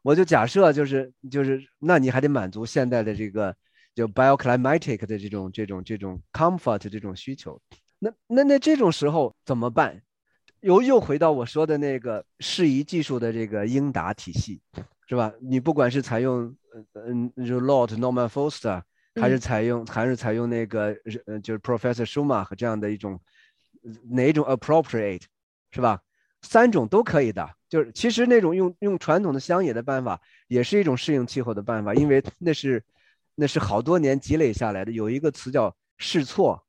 [0.03, 3.53] 我就假设就是就是，那你还得满足现代的这个
[3.93, 7.61] 就 bioclimatic 的这种这种这种 comfort 这种需求，
[7.99, 10.01] 那那那这种时候怎么办？
[10.61, 14.61] 又又回到我说的那个适宜技术的这个英达体系，
[15.09, 15.33] 是吧？
[15.41, 16.55] 你不管是采用
[16.95, 18.83] 嗯嗯就 Lord Norman Foster，
[19.15, 23.21] 还是采用还是采用那个呃就是 Professor Schumacher 这样的一种
[24.11, 25.23] 哪一种 appropriate，
[25.71, 26.01] 是吧？
[26.43, 27.49] 三种都可以的。
[27.69, 32.83] 就是其实那种用用传统的乡野的办法，也是一种适应气候的办法，因为那是
[33.35, 34.93] 那是好多年积累下来的。
[34.93, 36.65] 有一个词叫试错，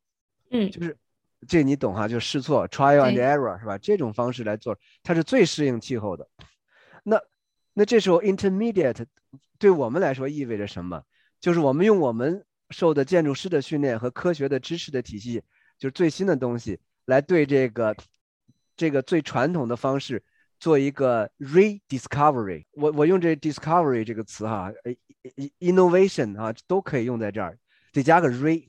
[0.50, 0.97] 嗯，就是
[1.45, 3.78] 这你懂哈，就试错 （trial and error） 是吧？
[3.78, 6.28] 这种方式来做，它是最适应气候的。
[7.04, 7.21] 那
[7.73, 9.06] 那这时候 intermediate
[9.60, 11.04] 对我们来说意味着什么？
[11.39, 15.43] 就是我们用我们受的建筑师的训练和科学的知识的体系，
[15.78, 17.95] 就是最新的东西来对这个
[18.76, 20.23] 这个最传统的方式。
[20.60, 24.71] 做一个 rediscovery，我我用这 discovery 这个词哈
[25.60, 27.56] ，innovation 啊都可以用在这儿，
[27.93, 28.67] 得加个 re，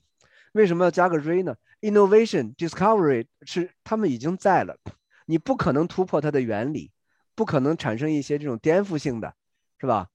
[0.51, 4.77] 为什么要加个 re 呢？innovation discovery 是他们已经在了，
[5.25, 6.91] 你不可能突破它的原理，
[7.35, 9.33] 不可能产生一些这种颠覆性的，
[9.79, 10.07] 是吧？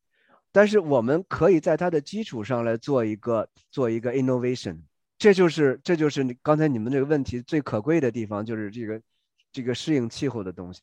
[0.52, 4.82] 但是我们可以在它的基础上来做一个做一个 innovation，
[5.18, 9.02] 这就是这就是刚才你们这个问题最可贵的地方，就是这个
[9.50, 10.80] 这个适应气候的东西。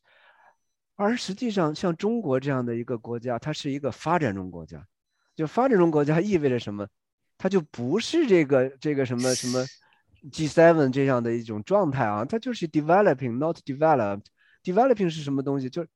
[0.94, 4.86] 而实际上，像中国这样的一个国家，它是一个发展中国家。
[5.34, 6.86] 就发展中国家意味着什么？
[7.38, 9.64] 它就不是这个这个什么什么
[10.30, 14.26] G7 这样的一种状态啊，它就是 developing，not developed。
[14.62, 15.68] developing 是什么东西？
[15.68, 15.88] 就是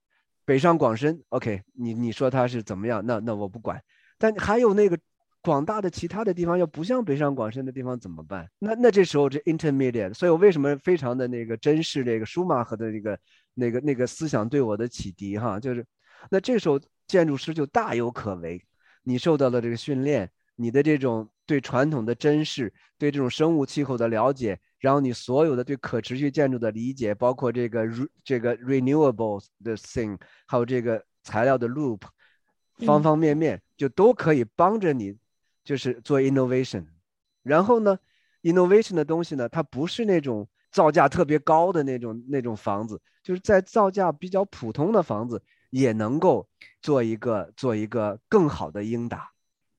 [0.44, 1.22] 北上广深。
[1.28, 3.04] OK，你你说它是怎么样？
[3.06, 3.80] 那那我不管。
[4.18, 4.98] 但还有那个
[5.42, 8.48] 广大的其他的地方，要不像北上广深的地方怎么办？
[8.58, 13.18] 那那这时候这 intermediate，所以我为什么非常的那个珍视这个舒马赫的那个。
[13.58, 15.82] 那个那个思想对我的启迪哈，就是，
[16.30, 18.62] 那这时候建筑师就大有可为。
[19.02, 27.86] 你受到了这个训练，你的这种对传统的珍视，对这种生物气候的了解，然后你所有的对可持续建筑的理解，包括这个
[28.24, 32.00] 这个 renewable 的 thing，还有这个材料的 loop，
[32.78, 35.16] 方方面面就都可以帮着你，
[35.62, 36.86] 就是做 innovation。
[37.42, 37.98] 然后呢
[38.42, 40.48] ，innovation 的东西呢，它不是那种。
[40.72, 46.46] 造价特别高的那种那种房子，就是在造价比较普通的房子也能够
[46.82, 49.30] 做一个做一个更好的应答，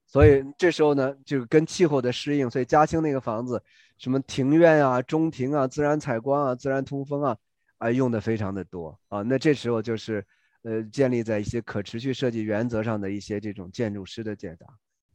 [0.07, 3.61] 所以这时候呢，就跟气候的适应，所以嘉兴那个房子，
[3.97, 7.37] 什么庭院啊、中庭啊、自然采光啊、自然通风啊，
[7.77, 9.21] 啊用的非常的多啊。
[9.21, 10.25] 那这时候就是
[10.63, 14.65] 呃建立在一些可持续设计原则上的一些这种建筑师的解答。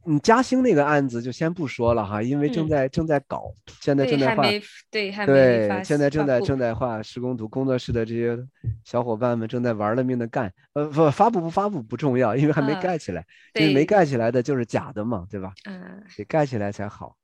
[0.05, 4.43] 嗯，嘉兴那个案子就先不说了哈，因为正在正在搞，现在正在画，
[4.91, 8.37] 对，对，现在正在正在画施工图，工作室的这些
[8.83, 10.51] 小伙伴们正在玩了命的干。
[10.73, 15.53] 呃，不，发布不发布不重要，因为还没盖起来，因为没盖起来的就是假的嘛，对吧？
[15.65, 17.15] 嗯，得盖起来才好。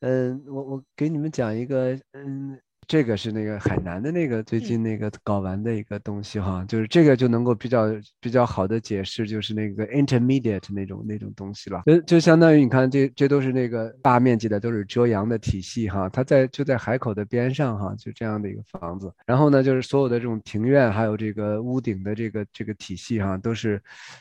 [0.00, 2.58] 嗯，我我给你们讲一个，嗯。
[2.88, 7.84] 这个是那个海南的那个最近那个搞完的一个东西哈，就是这个就能够比较
[8.18, 11.82] 比较好的解释，就是那个 intermediate 那种那种东西了。
[11.84, 16.08] 就就相当于你看，这这都是那个大面积的，都是遮阳的体系哈。
[16.08, 19.12] 它在就在海口的边上哈，就这样的一个房子。
[19.26, 23.80] 然后呢，就是所有的这种庭院，还有这个屋顶的这个这个体系哈，都是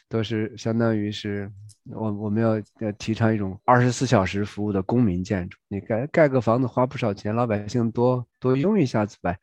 [0.09, 1.49] 都是相当于是。
[1.91, 5.57] 我我们要要提倡一种二十四小时服务的公民建筑。
[5.67, 9.37] 你盖盖个房子花不少钱，老百姓多多用一下子呗，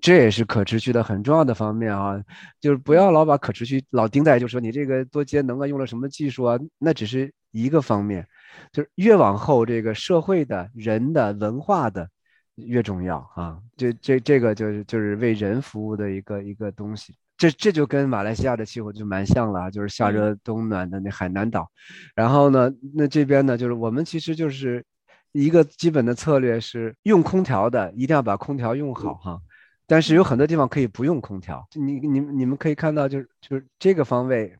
[0.00, 2.22] 这也是可持续的很重要的方面啊。
[2.60, 8.26] 就是不要老把可持续老盯在，就说你这个多节能啊，用了什么技术啊，那只是一个方面。
[8.72, 12.08] 就是越往后，这个社会的人的文化的
[12.56, 13.58] 越重要啊。
[13.76, 17.14] 这这这个就是就是为人服务的一个一个东西。
[17.40, 21.70] 这这就跟马来西亚的气候就蛮像了，就是夏热冬暖的那海南岛，
[22.14, 24.84] 然后呢，那这边呢，就是我们其实就是
[25.32, 29.40] 一个基本的策略是用空调的一定要把空调用好哈。
[29.86, 34.54] 但是有很多地方可以不用空调，你你你们可以看到，就是就是这个方位，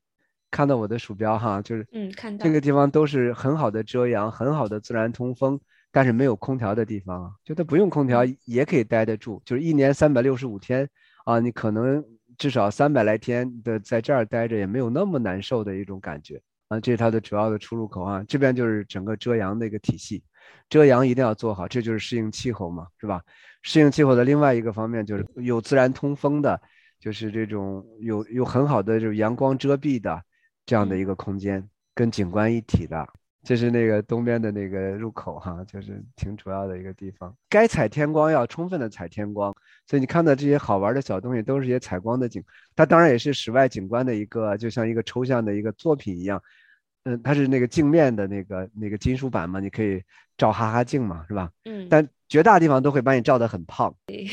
[0.50, 5.60] 看到我的鼠标哈，就是嗯，看到这个地方都是很好的遮阳，很好的自然通风，
[5.92, 10.88] 但是没有空调的地方啊，就它不用空调也可以待得住，就是一年三百六十五天
[11.26, 12.02] 啊，你可能
[12.40, 20.24] 至少三百来天的在这儿待着也没有那么难受的一种感觉啊，这是它的主要的出入口啊，这边就是整个遮阳的一个体系，
[20.70, 23.20] 遮阳一定要做好，这就是适应气候嘛，是吧？
[23.60, 26.58] 适应气候的另外一个方面就是有自然通风的，
[26.98, 30.22] 就是这种有有很好的就是阳光遮蔽的
[30.64, 33.06] 这样的一个空间，跟景观一体的。
[33.42, 37.34] 这是那个东边的那个入口哈，就是挺主要的一个地方。
[37.48, 39.54] 该采天光要充分的采天光，
[39.86, 42.42] 所以你看到这些好玩的小东西都是些采光的景。
[42.76, 46.42] 它当然也是室外景观的一个，就像一个抽象的一个作品一样。
[47.04, 50.02] 嗯，它是那个镜面的那个那个金属板嘛，你可以
[50.36, 51.50] 照哈哈镜嘛，是吧？
[51.64, 51.88] 嗯。
[51.88, 54.26] 但绝大地方都会把你照得很胖， 别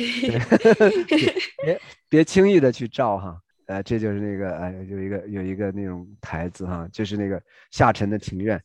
[2.10, 3.40] 别轻易的去照哈。
[3.68, 7.42] 呃，这就是那个呃，有一个有一个那种台子哈，就是那个
[7.72, 8.62] 下沉的庭院。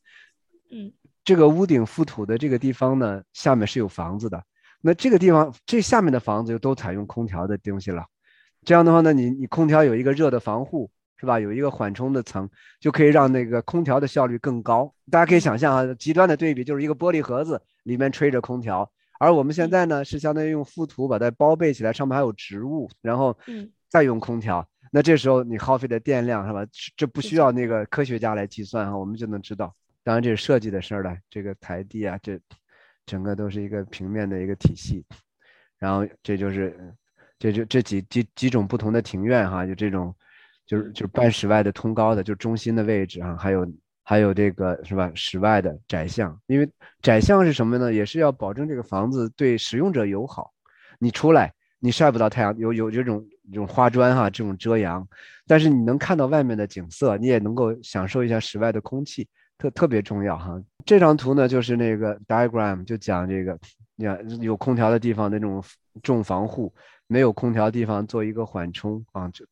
[0.73, 0.93] 嗯。
[1.25, 4.43] 这个屋顶覆土的这个地方呢，下面是有房子的。
[4.81, 8.05] 那这个地方这下面的房子就都采用空调的东西了。
[8.65, 10.91] 这样的话呢，你你空调有一个热的防护。
[11.19, 11.39] 是吧？
[11.39, 14.93] 有一个缓冲的层，就可以让那个空调的效率更高。
[15.09, 23.39] 大家可以想象啊，极端的对比就是一个玻璃盒子里面吹着空调，而我们现在呢是相当于用覆土把它包被起来，上面还有植物，然后
[23.89, 24.69] 再用空调。
[24.91, 26.67] 那这时候你耗费的电量是吧？
[26.97, 29.73] 这不需要那个科学家来计算哈，我们就能知道。
[30.05, 32.39] 当然这是设计的事儿了，这个台地啊，这
[33.07, 35.05] 整个都是一个平面的一个体系。
[35.79, 36.95] 然后这就是，
[37.39, 40.15] 这就这几几几种不同的庭院哈，就这种。
[40.65, 43.67] 就是就是半室外的通高的，就中心的位置啊，还有
[44.05, 45.11] 还有这个是吧？
[45.13, 46.71] 室外的窄巷，因为
[47.03, 47.93] 窄巷是什么呢？
[47.93, 50.53] 也是要保证这个房子对使用者友好。
[51.01, 55.07] 你出来，你晒不到太阳，有有这种这种花砖哈，这种遮阳，
[55.49, 59.29] 但是你能看到外面的景色，你也能够享受一下室外的空气，
[59.63, 60.61] 特特别重要哈。
[60.85, 63.59] 这张图呢，就是那个 diagram，就讲这个，
[63.97, 65.63] 你看有空调的地方那种
[66.03, 66.75] 重防护，
[67.07, 69.47] 没有空调地方做一个缓冲啊，就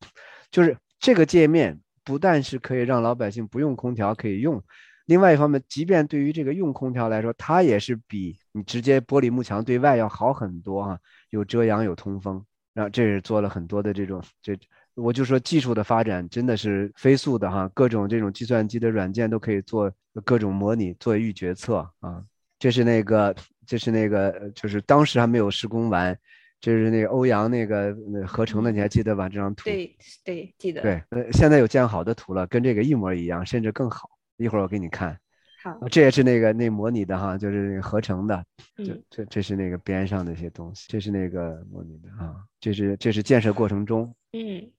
[0.51, 0.77] 就是。
[1.03, 4.63] 这个界面不但是可以让老百姓不用空调可以用，
[5.07, 10.99] 另外一方面，即便对于这个用空调来说，它也是比你直接玻璃幕墙对外要好很多哈，
[11.31, 12.45] 有遮阳有通风，
[12.75, 14.55] 然后这是做了很多的这种，这
[14.95, 22.25] 我就说技术的发展真的是飞速的哈，各种这种计算机的软件都可以做各种模拟做预决策啊，
[22.59, 23.35] 这是那个
[23.67, 26.17] 这是那个就是当时还没有施工完。
[26.63, 29.31] 这是那个欧阳那个合成的，你还记得吧？
[29.31, 30.83] 这张图对对记得。
[30.83, 34.11] 对，呃，现在有建好的图了，跟这个一模一样，甚至更好。
[34.37, 35.19] 一会儿我给你看。
[35.63, 38.45] 好，这也是那个那模拟的哈，就是那个合成的。
[38.77, 44.15] 这这这是那个边上的一些东西，这是那个模拟的啊，这是这是建设过程中。
[44.33, 44.71] 嗯。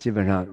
[0.00, 0.44] 基本上，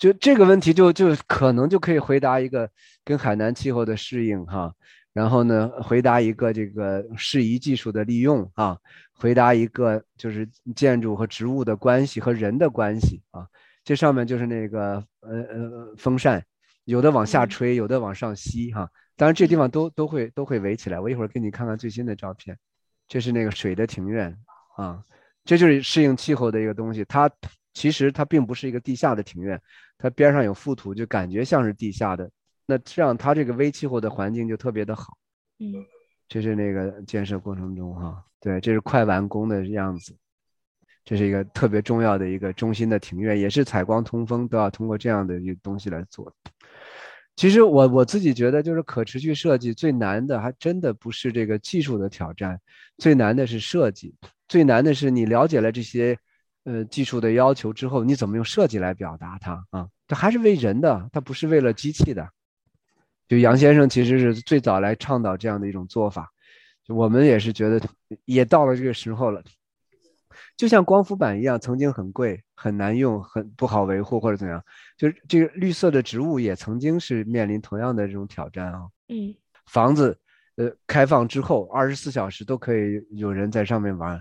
[0.00, 2.68] 就这个问题就就可能就可以回答一个
[3.04, 4.74] 跟海南气候的适应哈。
[5.12, 8.78] 然后呢，回答一个这个适宜技术的利用啊，
[9.12, 13.46] 回答一个就是建筑和植物的关系和人的关系啊。
[13.84, 16.42] 这上面就是那个呃呃风扇，
[16.84, 18.88] 有的往下吹，有的往上吸哈。
[19.16, 20.98] 当然这地方都都会都会围起来。
[20.98, 22.56] 我一会儿给你看看最新的照片。
[23.06, 24.34] 这是那个水的庭院
[24.76, 25.02] 啊，
[25.44, 27.04] 这就是适应气候的一个东西。
[27.04, 27.28] 它
[27.74, 29.60] 其实它并不是一个地下的庭院，
[30.00, 32.28] 它边上有覆土，就感觉像是地下的。
[32.66, 35.18] 那这样，它这个微气候的环境就特别的好。
[35.58, 35.74] 嗯，
[36.26, 40.16] 这是那个建设过程中哈，对，这是快完工的样子。
[41.04, 46.32] 这是一个特别重要的一个中心的庭院，也是采光通风都要通过这样的一个东西来做。
[47.36, 52.60] 其实我我自己觉得，就是可持续设计最难的，还真的不是这个技术的挑战，
[52.98, 54.14] 最难的是设计，
[54.46, 56.16] 最难的是你了解了这些
[56.72, 59.88] 呃技术的要求之后，你怎么用设计来表达它啊？
[60.06, 62.28] 它还是为人的，它不是为了机器的。
[63.28, 66.30] 就杨先生其实是最早来倡导这样的一种做法，
[66.84, 67.80] 就我们也是觉得
[68.24, 69.42] 也到了这个时候了。
[70.56, 74.62] 就像光伏板一样，曾经很贵、很难用、很不好维护或者怎样，
[74.96, 78.82] 就是这个绿色的植物也曾经是面临同样的这种挑战啊。
[79.08, 79.34] 嗯，
[79.66, 80.18] 房子
[80.56, 84.20] 呃开放之后，二十四小时都可以有人在上面玩。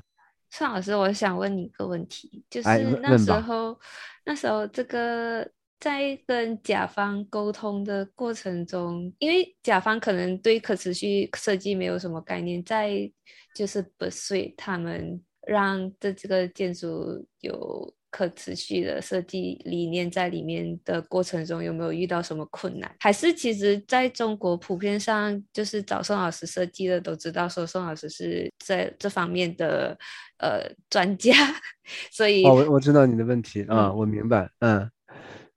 [0.50, 2.70] 孙老师，我想问你一个问题，就是
[3.02, 3.80] 那时候
[4.26, 5.50] 那时候这个。
[5.82, 13.10] 在跟甲方沟通的过程中，因为甲方可能对可持续设计没有什么概念，在
[13.56, 22.94] 就是不随他们让这这个建筑有可持续的设计理念在里面的过程中，有没有遇到什么困难？
[23.00, 29.98] 还是其实在中国普遍上，就是找宋老师设计的都知道，说宋老师是在这方面的
[30.40, 31.34] 呃专家，
[32.12, 34.90] 所以哦，我我知道你的问题啊，我明白，嗯，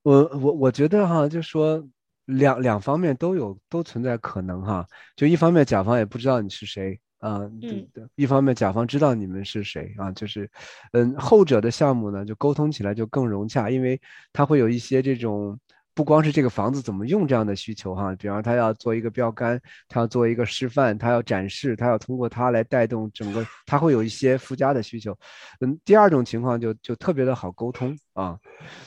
[0.03, 1.83] 我我我觉得哈，就说
[2.27, 4.87] 两两方面都有都存在可能哈，
[5.17, 7.01] 就一方面甲方也不知道你是谁。
[7.23, 8.09] 啊，对的。
[8.17, 10.51] 一方面，甲方知道你们是谁啊，就是，
[10.93, 14.01] 嗯，后者的项目呢，就沟通起来就更融洽，因为
[14.33, 15.59] 他会有一些这种。
[15.95, 25.15] 不光是这个房子怎么用这样的需求哈，比方他要做一个标杆，他要做一个示范，他要展示，他要通过它来带动整个，他会有一些附加的需求。
[25.61, 28.39] 嗯，第二种情况就就特别的好沟通啊。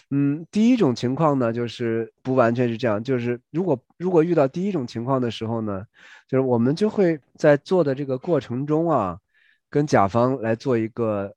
[0.09, 5.85] 嗯，第一种情况呢，就是不完全是这样，就是如果如果遇到第一种情况的时候呢，
[6.27, 9.19] 就是我们就会在做的这个过程中啊，
[9.69, 11.31] 跟甲方来做一个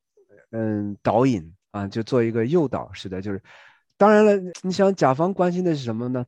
[0.50, 3.42] 嗯导引啊，就做一个诱导式的，就是。
[3.98, 6.24] 当然了，你想甲方关心的是什么呢？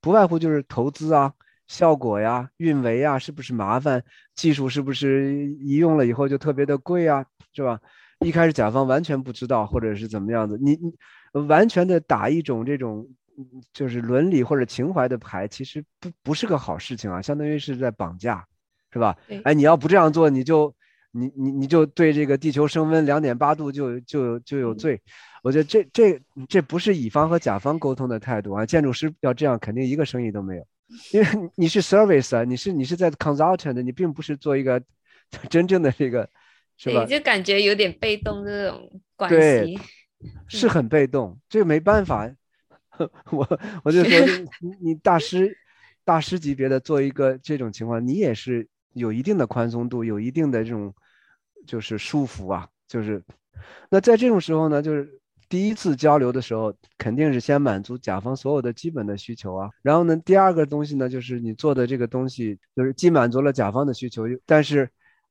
[0.00, 1.32] 不外乎就是投资啊、
[1.66, 4.04] 效果呀、运维啊，是不是麻烦？
[4.34, 7.24] 技术是不是一用了以后就特别的贵啊？
[7.54, 7.80] 是吧？
[8.18, 10.76] 一开始甲方完全不知道，或者是怎么样子，你
[11.32, 13.08] 你完全的打一种这种
[13.72, 18.46] 就是伦理或者情怀的牌，其实不不是个好事情啊，相当于是在绑架，
[18.92, 19.16] 是吧？
[19.44, 20.74] 哎，你要不这样做，你就
[21.14, 25.00] 你你你就对这个地球升温两点八度就就就有罪。
[25.44, 28.66] 我觉得这这这不是乙方和甲方沟通的态度啊！
[28.66, 30.66] 建筑师要这样，肯定一个生意都没有，
[31.12, 34.82] 因为你是 service 啊，你是你是在 consultant，你并不是做一个
[35.50, 36.28] 真正的这个，
[36.78, 37.04] 是吧？
[37.04, 39.78] 就感觉有点被动这种关系，对，
[40.48, 42.28] 是很被动，这个没办法。
[43.30, 44.26] 我我就说
[44.60, 45.54] 你 你大师
[46.04, 50.94] 大师级别的做一个这种情况，你也是有一定的宽松度，有一定的这种
[51.66, 53.22] 就是舒服啊，就是
[53.90, 55.20] 那在这种时候呢，就是。
[55.46, 59.70] 第一次交流的时候，肯定是先满足甲方所有的基本的需求啊。
[59.82, 64.88] 然后呢，第二个东西呢，就是你做的这个东西，就是既满足了甲方的需求，但是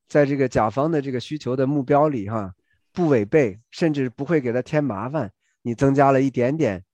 [0.07, 2.53] 在这个甲方的这个需求的目标里，哈，
[2.93, 5.29] 不违背，甚至不会给他添麻烦。
[5.63, 6.85] 你增加了一点点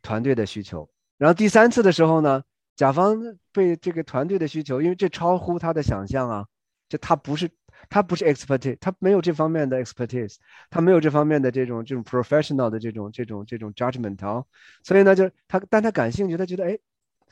[0.00, 0.88] 团队的需求。
[1.18, 2.40] 然后第三次的时候呢，
[2.76, 3.18] 甲方
[3.52, 6.46] 被这个团队的需求，因为这超乎他的想象啊，
[6.88, 7.50] 就他不是。
[7.88, 10.36] 他不是 expertise，他没有这方面的 expertise，
[10.68, 14.44] 他没有这方面的这种这种 professional 的这种这种这种 judgment 啊，
[14.82, 16.78] 所以呢，就是他，但他感兴趣，他觉得哎，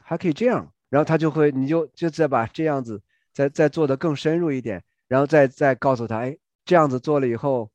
[0.02, 7.70] 还可以这样，然后他就会，你就就再把这样子再再做的更深入一点，然后再再告诉他，哎，这样子做了以后，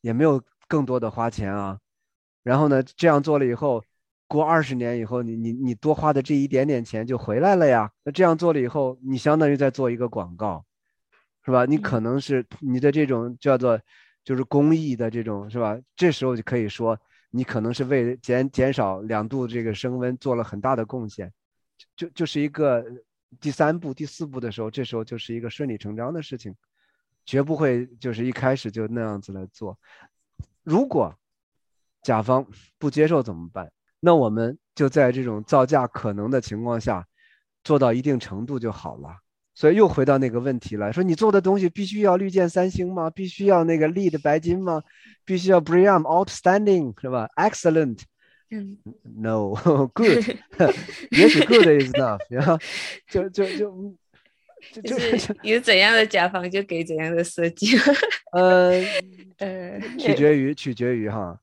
[0.00, 1.78] 也没有更多的花钱啊，
[2.42, 3.82] 然后呢，这样做了以后，
[4.28, 10.65] 过二十年以后，你你你多花的这一点点钱就回来了呀，那这样做了以后，你相当于在做一个广告。
[11.46, 11.64] 是吧？
[11.64, 13.80] 你可能是你的这种叫做，
[14.24, 15.78] 就是公益的这种，是吧？
[15.94, 16.98] 这时候就可以说，
[17.30, 21.32] 你可能是为减减少两度这个升温做了很大的贡献，
[21.94, 22.84] 就就是一个
[23.40, 26.52] 第三步、第四步的时候，这时候就是一个顺理成章的事情，
[27.24, 29.78] 绝不会就是一开始就那样子来做。
[30.64, 31.14] 如果
[32.02, 32.44] 甲方
[32.76, 33.70] 不接受怎么办？
[34.00, 37.06] 那我们就在这种造价可能的情况下，
[37.62, 39.16] 做到一定程度就好了。
[39.56, 43.08] 所以又回到那个问题了，说你做的东西必须要绿箭三星吗？
[43.08, 44.82] 必须要那个 lead 白金吗？
[45.24, 48.00] 必须要 BREEAM Outstanding 是吧？Excellent，
[48.50, 48.76] 嗯
[49.16, 50.36] ，No，Good，
[51.10, 52.58] 也许 Good is enough，然后
[53.08, 53.94] 就就就
[54.74, 57.78] 就就是有怎样的甲方就给怎样的设计，
[58.32, 58.84] 呃
[59.38, 61.40] 呃，取决于取决于哈，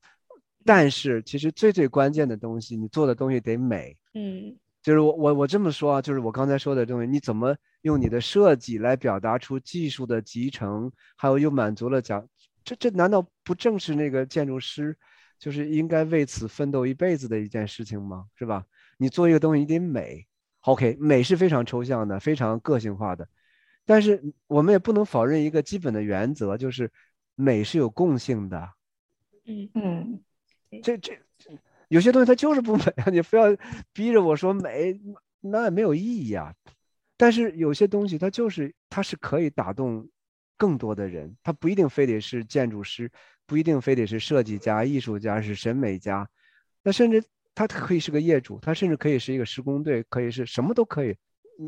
[0.64, 4.54] 但是其实最最关键的东西，你做的东西得美，嗯。
[4.84, 12.28] 就是我我我这么说啊，就是我刚才说的东西，你怎么用你的设计来表达出技术的集成，还有又满足了讲，
[12.62, 14.94] 这这难道不正是那个建筑师，
[15.38, 18.26] 就是应该为此奋斗一辈子的一件事情吗？
[18.36, 18.66] 是吧？
[18.98, 20.26] 你做一个东西，你得美
[20.60, 23.26] ，OK，美是非常抽象的，非常个性化的，
[23.86, 26.92] 但是我们也不能否认一个基本的原则，就是
[27.34, 28.70] 美是有共性的。
[29.46, 30.20] 嗯嗯，
[30.82, 31.18] 这这。
[31.88, 33.04] 有些东西它就是不美啊！
[33.12, 33.56] 你非要
[33.92, 35.00] 逼着我说美，
[35.40, 36.54] 那也没有意义啊。
[37.16, 40.08] 但是有些东西它就是它是可以打动
[40.56, 43.10] 更多的人，它不一定非得是建筑师，
[43.46, 46.28] 不一定非得是设计家、艺术家、是审美家，
[46.82, 47.22] 那甚至
[47.54, 51.16] 他可以是个业主，他甚至可以是一个施工队，可以是什么都可以。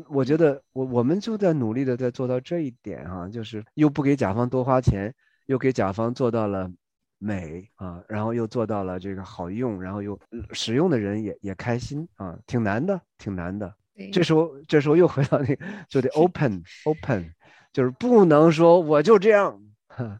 [0.09, 5.13] 我觉得我我们就在努力的在做到这一点哈，就是又不给甲方多花钱，
[5.45, 6.69] 又给甲方做到了。
[7.17, 10.19] 美啊，然后又做到了这个好用，然后又
[10.51, 13.73] 使用的人也也开心啊，挺难的，挺难的。
[14.13, 17.33] 这时候这时候又回到那个，就得 open open，
[17.73, 19.59] 就是不能说我就这样，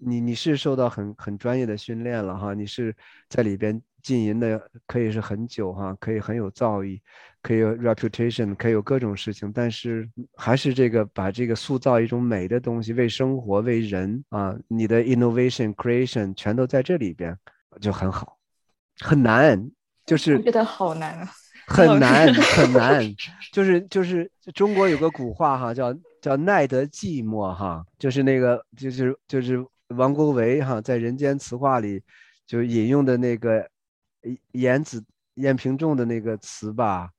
[0.00, 2.94] 你你是受到很很专业的训练了哈，你是
[3.28, 6.98] 在里边浸淫的可以是很久哈，可以很有造诣，
[7.42, 17.36] 可以有 reputation，可以有各种事情，但是还是这个把这个塑造一种美的东西，为生活为人啊，你的 innovation creation 全都在这里边，
[17.82, 18.38] 就很好，
[19.00, 19.70] 很难，
[20.06, 21.28] 就是觉得好难啊，
[21.68, 23.04] 很难很 难，
[23.52, 32.00] 就是就是中国有个古话哈，叫叫耐得寂寞哈，就是那个就是就是王国维哈在《人间词话》里
[32.46, 33.68] 就引用的那个
[34.52, 35.04] 颜子
[35.34, 37.10] 晏平仲的那个词吧，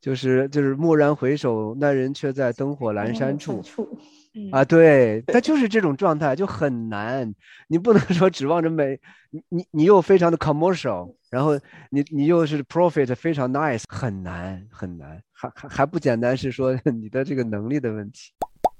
[0.00, 3.62] 就是就是蓦然回首，那人却在灯火阑珊处。
[4.50, 7.34] 啊，对，他就是这种状态，就很难。
[7.68, 8.98] 你不能说指望着美，
[9.30, 11.52] 你你你又非常的 commercial，然后
[11.90, 18.32] 你你又是 profit 非常 nice，很难很难，还还还不简单是说 你的这个能力的问题。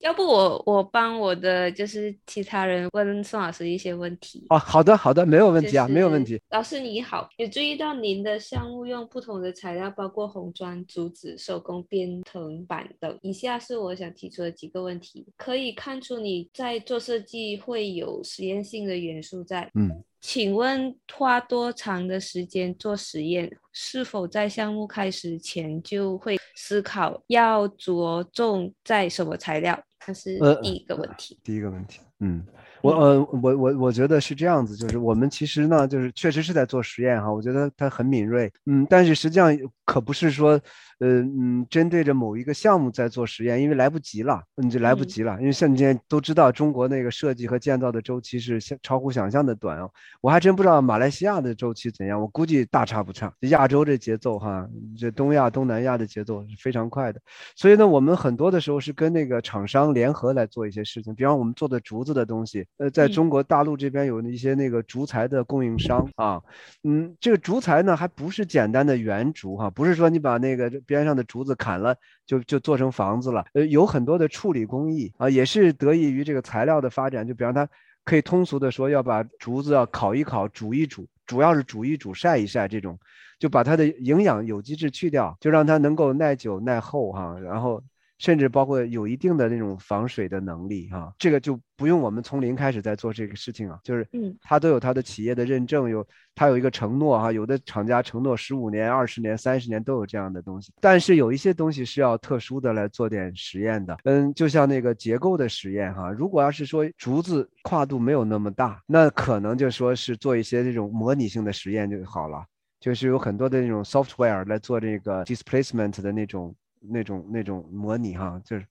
[0.02, 6.40] 要不我我帮我的就是其他人问宋老师一些问题哦，好的好的，没有问题啊，没有问题。
[6.50, 13.16] 老师你好，有注意到您的项目用不同的材料，包括红砖、竹子、手工编藤板等。
[13.22, 19.70] 以下是我想提出的几个问题，可以看出你在做设计会有实验性的元素在。
[19.74, 20.02] 嗯。
[20.22, 23.50] 请问花多长的时间做实验？
[23.72, 29.78] 是否在项目开始前就会思考要着重在什么材料？
[30.06, 31.38] 这是第一个问题。
[31.42, 32.46] 第一个问题，嗯。
[32.82, 37.32] 我呃我我我觉得是这样子，就是我们其实呢，就是确实是在做实验哈。
[37.32, 40.60] 我觉得它很敏锐，嗯，但是实际上可不是说，
[40.98, 45.38] 呃嗯，针对着某一个项目在做实验，因为来不及了，你就来不及了。
[45.40, 49.90] 因为像你今天都知道，中国那个设计和建造的周期是超乎想象的短哦。
[50.20, 53.32] 我还真不知道马来西亚的周期怎样，我估计大差不差。
[53.40, 54.66] 亚洲这节奏哈，
[54.98, 57.20] 这东亚东南亚的节奏是非常快的。
[57.54, 62.66] 所以呢，我们很多的时候是跟那个厂商联合来做一些事情，比方我们做的竹子的东西。
[62.78, 66.42] 呃，在中国大陆这边有一些那个竹材的供应商啊，
[66.82, 71.94] 嗯，这个竹材呢还不是简单的圆竹哈，不是说你把那个边上的竹子砍了
[72.26, 77.24] 就就做成房子了，呃，有很多的处理工艺啊，也是得益于这个材料的发展。
[77.26, 77.68] 就比方它
[78.04, 82.98] 可以通俗的说，要把竹子要烤一烤、煮一煮，主要是煮一煮、晒一晒这种，
[83.38, 87.80] 就把它的营养有机质去掉，就让它能够耐久耐厚哈，然后。
[88.22, 100.72] 甚至包括有一定的那种防水的能力哈，这个就不用我们从零开始在做这个事情啊，就是嗯，它都有它的企业的认证，有它有一个承诺哈，有的厂家承诺十五年、二十年、三十年都有这样的东西。
[100.80, 112.44] 但是有一些东西是要特殊的来做点实验的，嗯，就像那个结构的实验哈，如果要是说竹子跨度没有那么大，那可能就说是做一些这种模拟性的实验就好了，
[112.78, 116.54] 就是有很多的那种 software 来做这个 displacement 的那种。
[116.88, 118.66] 那种那种模拟哈，就是，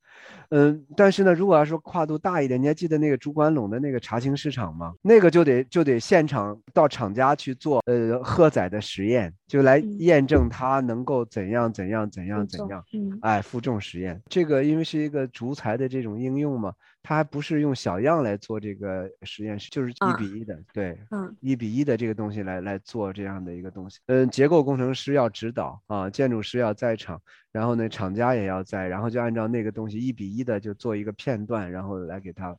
[0.49, 4.93] 嗯，但是呢，如果要说跨度大一点，你还记得那个竹管垄的那个茶青市场吗？
[5.01, 12.83] 那个就得就得现场到厂家去做呃荷载的实验，就来验证它能够怎样怎样怎样怎样，
[13.21, 14.21] 哎，负重实验。
[14.27, 16.73] 这个因为是一个竹材的这种应用嘛。
[17.03, 23.99] 它还不是用小样来做这个实验室，就是一比一的，对，嗯，一比一的这个东西来来做这样的一个东西。
[24.05, 27.21] 嗯，结构工程师要指导啊，建筑师要在场，
[27.51, 32.55] 然后呢，厂家也要在，然后就按照那个东西一比一的就做一个片段，然后来给它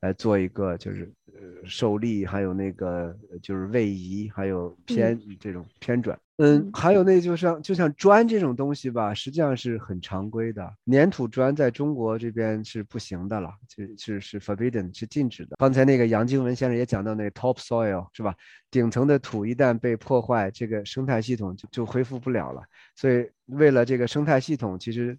[0.00, 6.18] 来做一个就是呃受力，还有那个就是位移，还有偏这种偏转。
[6.40, 10.72] 嗯，还有那就像就像砖这种东西吧，实际上是很常规的。
[10.86, 15.56] 粘土砖在中国这边是不行的了，是是是 forbidden，是禁止的。
[15.58, 18.32] 刚才那个杨经文先生也讲到，那个 topsoil 是吧？
[18.70, 22.62] 顶层的土一旦被破坏，这个生态系统就就恢复不了了。
[22.94, 25.18] 所以为了这个生态系统，其实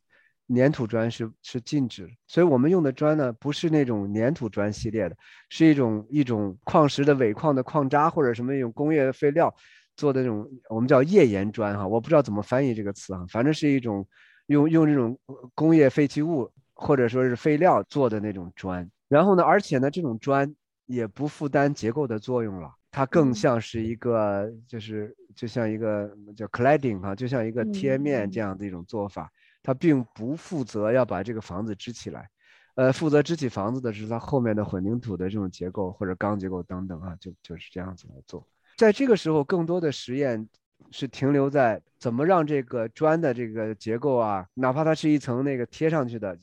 [0.55, 2.09] 粘土砖是是禁止。
[2.27, 5.15] 所以我们用的砖呢，不是那种粘土砖系列的，
[5.49, 9.53] 是一种一种矿石的尾矿的矿渣或者什么一种工业废料。
[9.95, 14.07] 做的这种我们叫页岩砖哈，我不知道怎么翻译这个词哈，反正是一种
[14.47, 15.19] 用用这种
[15.53, 18.89] 工业废弃物或者说是废料做的那种砖。
[19.09, 29.29] 然后呢，而且呢，这种砖也不负担结构的作用了，它更像是一个就是就像一个叫 cladding 哈，就像一个贴面这样的一种做法，
[29.61, 32.29] 它并不负责要把这个房子支起来，
[32.75, 38.47] 呃，负责支起房子的是它后面的混凝土的这种结构或者钢结构等等啊，就就是这样子来做。
[38.77, 40.47] 在这个时候，更多的实验
[40.91, 46.37] 是停留在怎么让这个砖的这个结构啊，哪怕它是一层那个贴上去的，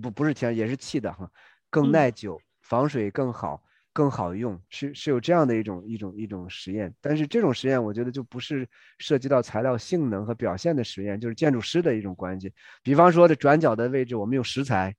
[0.00, 1.30] 不不是贴，也是砌的哈，
[1.68, 3.62] 更耐久、防水更好、
[3.92, 6.92] 更好用，是是有这样的一种一种一种实验。
[7.00, 8.66] 但是这种实验，我觉得就不是
[8.98, 12.52] 涉及到材料性能和表现的实验，就是建筑师的一种关系。
[12.82, 14.94] 比方说这转角的位置，我们用石材，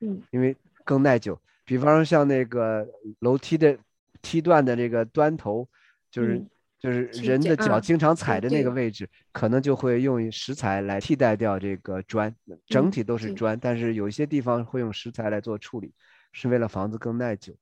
[0.00, 1.38] 嗯，因为更耐久。
[1.64, 2.88] 比方说像那个
[3.20, 3.78] 楼梯的
[4.20, 5.68] 梯段的这个端头，
[6.10, 12.34] 就是嗯就是是人的脚经常踩的那个位置，可能就会用石材来替代掉这个砖，
[12.66, 15.92] 整嗯体都是对砖，但是有一些地方会用石材来做处理，
[16.32, 17.54] 是为了房子更耐久。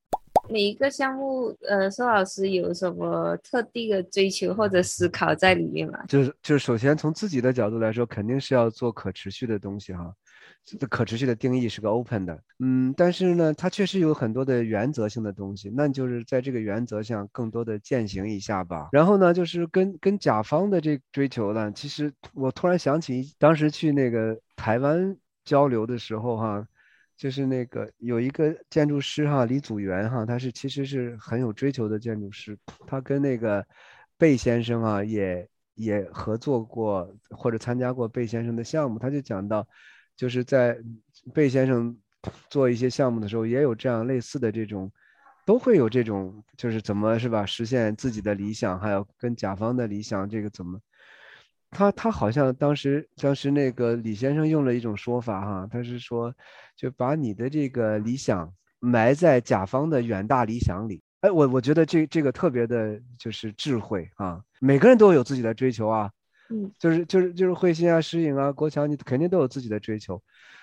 [0.51, 6.05] 每一个项目，呃，宋老师有什么特地的追求或者思考在里面吗？
[6.09, 10.13] 就是就是首先从自己的角度来说，肯定是要做可持续的东西哈。
[10.89, 18.91] 可持续的定义是个 open 的，嗯，但是呢，它确实有很多的原则性的东西，那就是在这个原则上更多的践行一下吧。
[18.93, 26.65] 然后呢，就是跟跟甲方的这追求呢，其实我突然想起当时去那个台湾交流的时候哈，
[27.21, 33.63] 就是那个有一个建筑师哈，李祖元哈，他是其实是很有追求的建筑师，他跟那个
[34.17, 39.69] 贝先生啊也也合作过或者参加过贝先生的项目，他就讲到，
[40.17, 40.79] 就是在
[41.35, 41.95] 贝先生
[42.49, 44.91] 做一些项目的时候，也有这样类似的这种，
[45.45, 50.81] 都会有这种，就是怎么是吧，实现自己的理想，还有跟甲方的理想，这个怎么？
[51.71, 56.35] 他他好像当时当时那个李先生用了一种说法哈，他是说，
[56.77, 61.01] 就把你的这个理想埋在甲方的远大理想里。
[61.21, 66.11] 哎，我我觉得这这个特别的就是智慧啊，每个人都有自己的追求啊，
[66.51, 70.21] 嗯，就是就是就是慧心啊、诗颖啊、国强，你肯定都有自己的追求，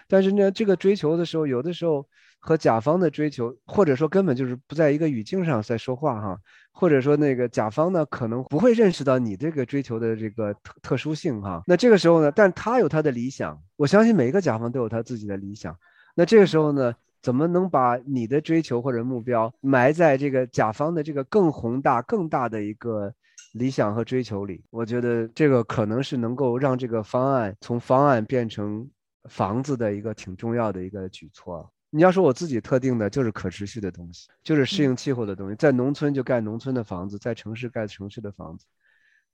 [0.08, 2.06] 但是呢，这个追求的时候，有的时候
[2.40, 6.38] 和甲方的追求，或者说根本就是不在一个语境上在说话哈，
[6.72, 11.64] 或者说那个甲方呢，可能不会认识到你这个追求的这个特特殊性哈。
[11.66, 15.74] 那这个时候呢，但他有他的理想，我相信每一个甲方都有他自己的理想。
[16.16, 23.14] 那这个时候呢，怎么能把你的追求或者目标埋在这个甲方的这个更宏大、更大的一个
[23.58, 24.64] 理想和追求里？
[24.70, 28.90] 我觉得这个可能是能够让这个方案从方案变成
[29.30, 31.70] 房子的一个挺重要的一个举措。
[31.90, 38.66] 你要说我自己特定的，就是可持续的东西，就是适应气候的东西，在农村就盖农村的房子，在城市盖城市的房子，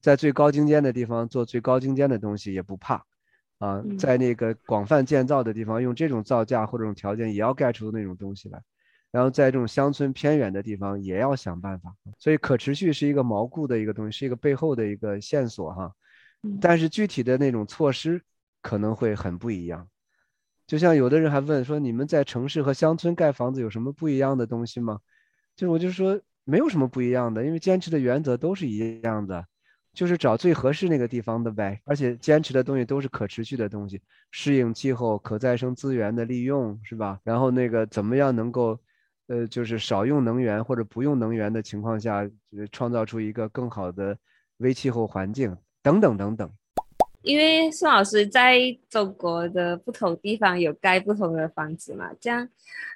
[0.02, 3.04] 在最高精尖的地方做最高精尖的东西也不怕。
[3.60, 8.62] 啊，嗯在那个广泛建造的地方，用这种造价或者这种条件，也要盖出那种东西来。
[9.14, 11.96] 然后在这种乡村偏远的地方，也要想办法。
[12.18, 15.94] 所以可持续是一个锚固的一个东西，是一个背后的一个线索哈。
[16.42, 18.22] 嗯但是具体的那种措施
[18.62, 19.88] 可能会很不一样。
[20.66, 25.00] 就像有的人还问说，你们在城市和乡村盖房子有什么不一样的东西吗？
[25.56, 29.46] 就我就说没有什么不一样的，因为坚持的原则都是一样的。
[29.94, 34.02] 就是找最合适那个地方的呗，而且坚持的东西都是可持续的东西，
[34.32, 37.20] 适应气候、可再生资源的利用，是吧？
[37.24, 38.80] 然后那个怎么样能够，
[39.28, 44.18] 呃，就是少用能源或者不用能源的情况下，呃创造出一个更好的
[44.58, 46.52] 微气候环境，等等等等。
[47.22, 48.60] 因为宋老师在
[48.90, 52.46] 中国的不同地方有盖不同的房子嘛，这样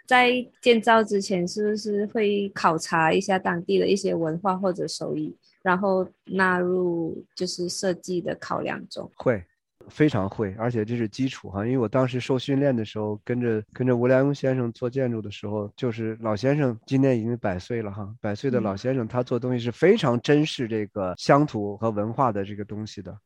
[0.06, 9.10] 在建造之前是不是会考察一下当地的一些文化或者手艺，然后纳入就是设计的考量中？
[9.16, 9.42] 会，
[9.90, 11.66] 非常会，而且这是基础哈。
[11.66, 23.18] 因为我当时受训练的时候，跟着跟着吴良镛先生做建筑的时候，就是老先生今年已经百岁了哈，百岁的老先生他做东西是非常珍视这个乡土和文化的这个东西的。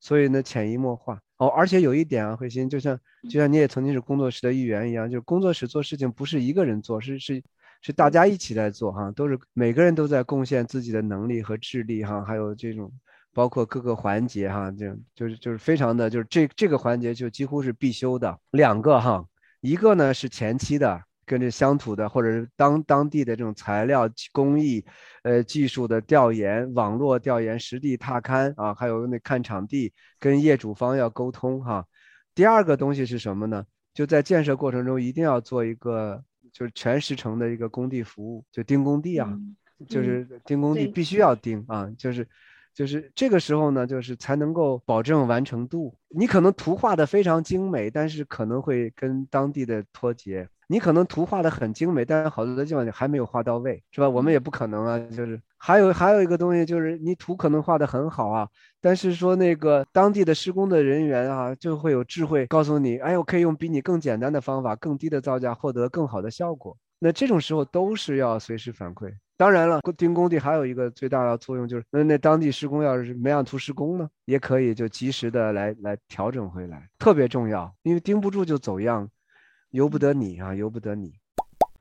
[0.00, 2.98] 所以呢，潜移默化哦，而且有一点啊，慧心，就像
[3.30, 7.40] 就像你也曾经是工作室的一员一样，就是工作室做事情不是一个人做，是是
[7.80, 12.92] 是大家一起在做哈，都是每个人都在贡献自己的能力和智力哈，还有这种
[13.32, 19.24] 包括各个环节哈，就就是就是非常的就是这这个环节就几乎是必修的两个哈，
[19.60, 21.02] 一个呢是前期的。
[21.24, 24.84] 跟这乡土的或者是当当地的这种材料工艺，
[25.22, 31.86] 呃技术的调研、网络调研、实地踏勘啊，还有那看场地，跟业主方要沟通哈。
[32.34, 33.64] 第二个东西是什么呢？
[33.94, 36.22] 就在建设过程中一定要做一个
[36.52, 39.56] 就是全时程的一个工地服务，就盯工地啊，嗯
[39.88, 42.28] 就是盯工地必须要盯啊，就是。
[42.74, 45.94] 就是这个时候呢，就是才能够保证完成度。
[46.08, 50.48] 你可能图画的非常精美，但是可能会跟当地的脱节。
[50.68, 54.08] 你可能图画的很精美，但是好多的地方你还没有画到位，是吧？
[54.08, 54.98] 我们也不可能啊。
[54.98, 58.48] 就是还有还有一个东西，就是你图可能画的很好啊，
[58.80, 66.74] 但是说那个当地的施工的人员啊，就会有智慧告诉你，哎，我可以用比你更简单的方法，更低的造价获得更好的效果。
[66.98, 69.12] 那这种时候都是要随时反馈。
[69.36, 77.74] 当然了，盯工地还有一个最大的作用就是，那那当地施工要是没按图施工呢，也可以就及时的来来调整回来，特别重要。
[77.82, 79.08] 因为盯不住就走样，
[79.70, 81.14] 由不得你啊，由不得你。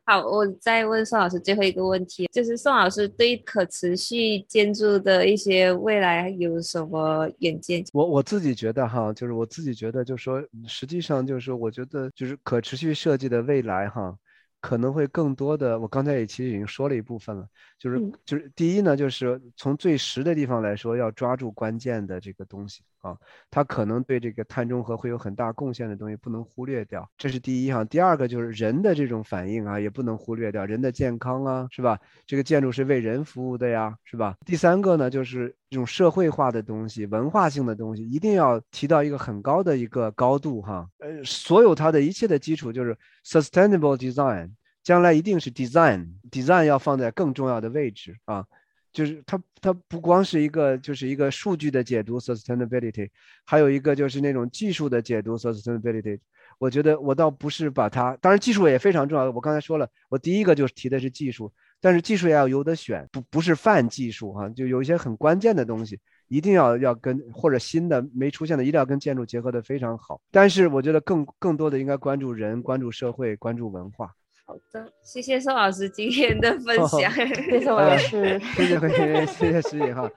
[0.04, 7.84] 好，我再问宋老师最后一个问题，就是宋老师对可持续建筑的一些未来有什么远见？
[7.94, 14.14] 我我自己觉得哈，就是我自己觉得，就是说，实际上就是说，我觉得就是可持续设计的未来哈，
[14.62, 15.78] 可能会更多的。
[15.80, 17.46] 我刚才也其实已经说了一部分了，
[17.78, 23.18] 就是嗯就是第一呢，就是从最实的地方来说，要抓住关键的这个东西啊，
[23.50, 27.84] 它可能对这个碳中和会有很大贡献的东西不能忽略掉，这是第一哈。
[27.84, 32.00] 第二个就是人的这种反应啊，也不能忽略掉，人的健康啊，是吧？
[32.26, 34.36] 这个建筑是为人服务的呀，是吧？
[34.46, 40.88] 第三个呢，就是这种社会化的东西、文化性的东西，一定要提到一个很高的一个高度哈。
[41.00, 42.96] 呃，所有它的一切的基础就是
[43.26, 44.52] sustainable design，
[44.84, 48.46] 将来一定是 design，design 要放在更重要的位置啊。
[48.92, 53.10] 就是它，它不光是一个，就是一个数据的解读 sustainability，
[53.46, 56.20] 还有一个就是那种技术的解读 sustainability。
[56.60, 59.32] 我觉得我倒不是把它，当然技术也非常重要。
[59.32, 70.22] 我刚才说了，我第一个就是提的是技术，但是技术也要有的选，不不是泛技术哈、就有一些很关键的东西，一定要要跟或者新的没出现的，一定要跟建筑结合的非常好。
[70.30, 74.12] 但是我觉得更更多的应该关注人、关注社会、关注文化。
[74.52, 77.10] 好的，谢谢宋老师今天的分享。
[77.10, 78.38] 谢谢宋老师。
[78.54, 80.12] 谢 谢谢谢，谢谢师姐哈。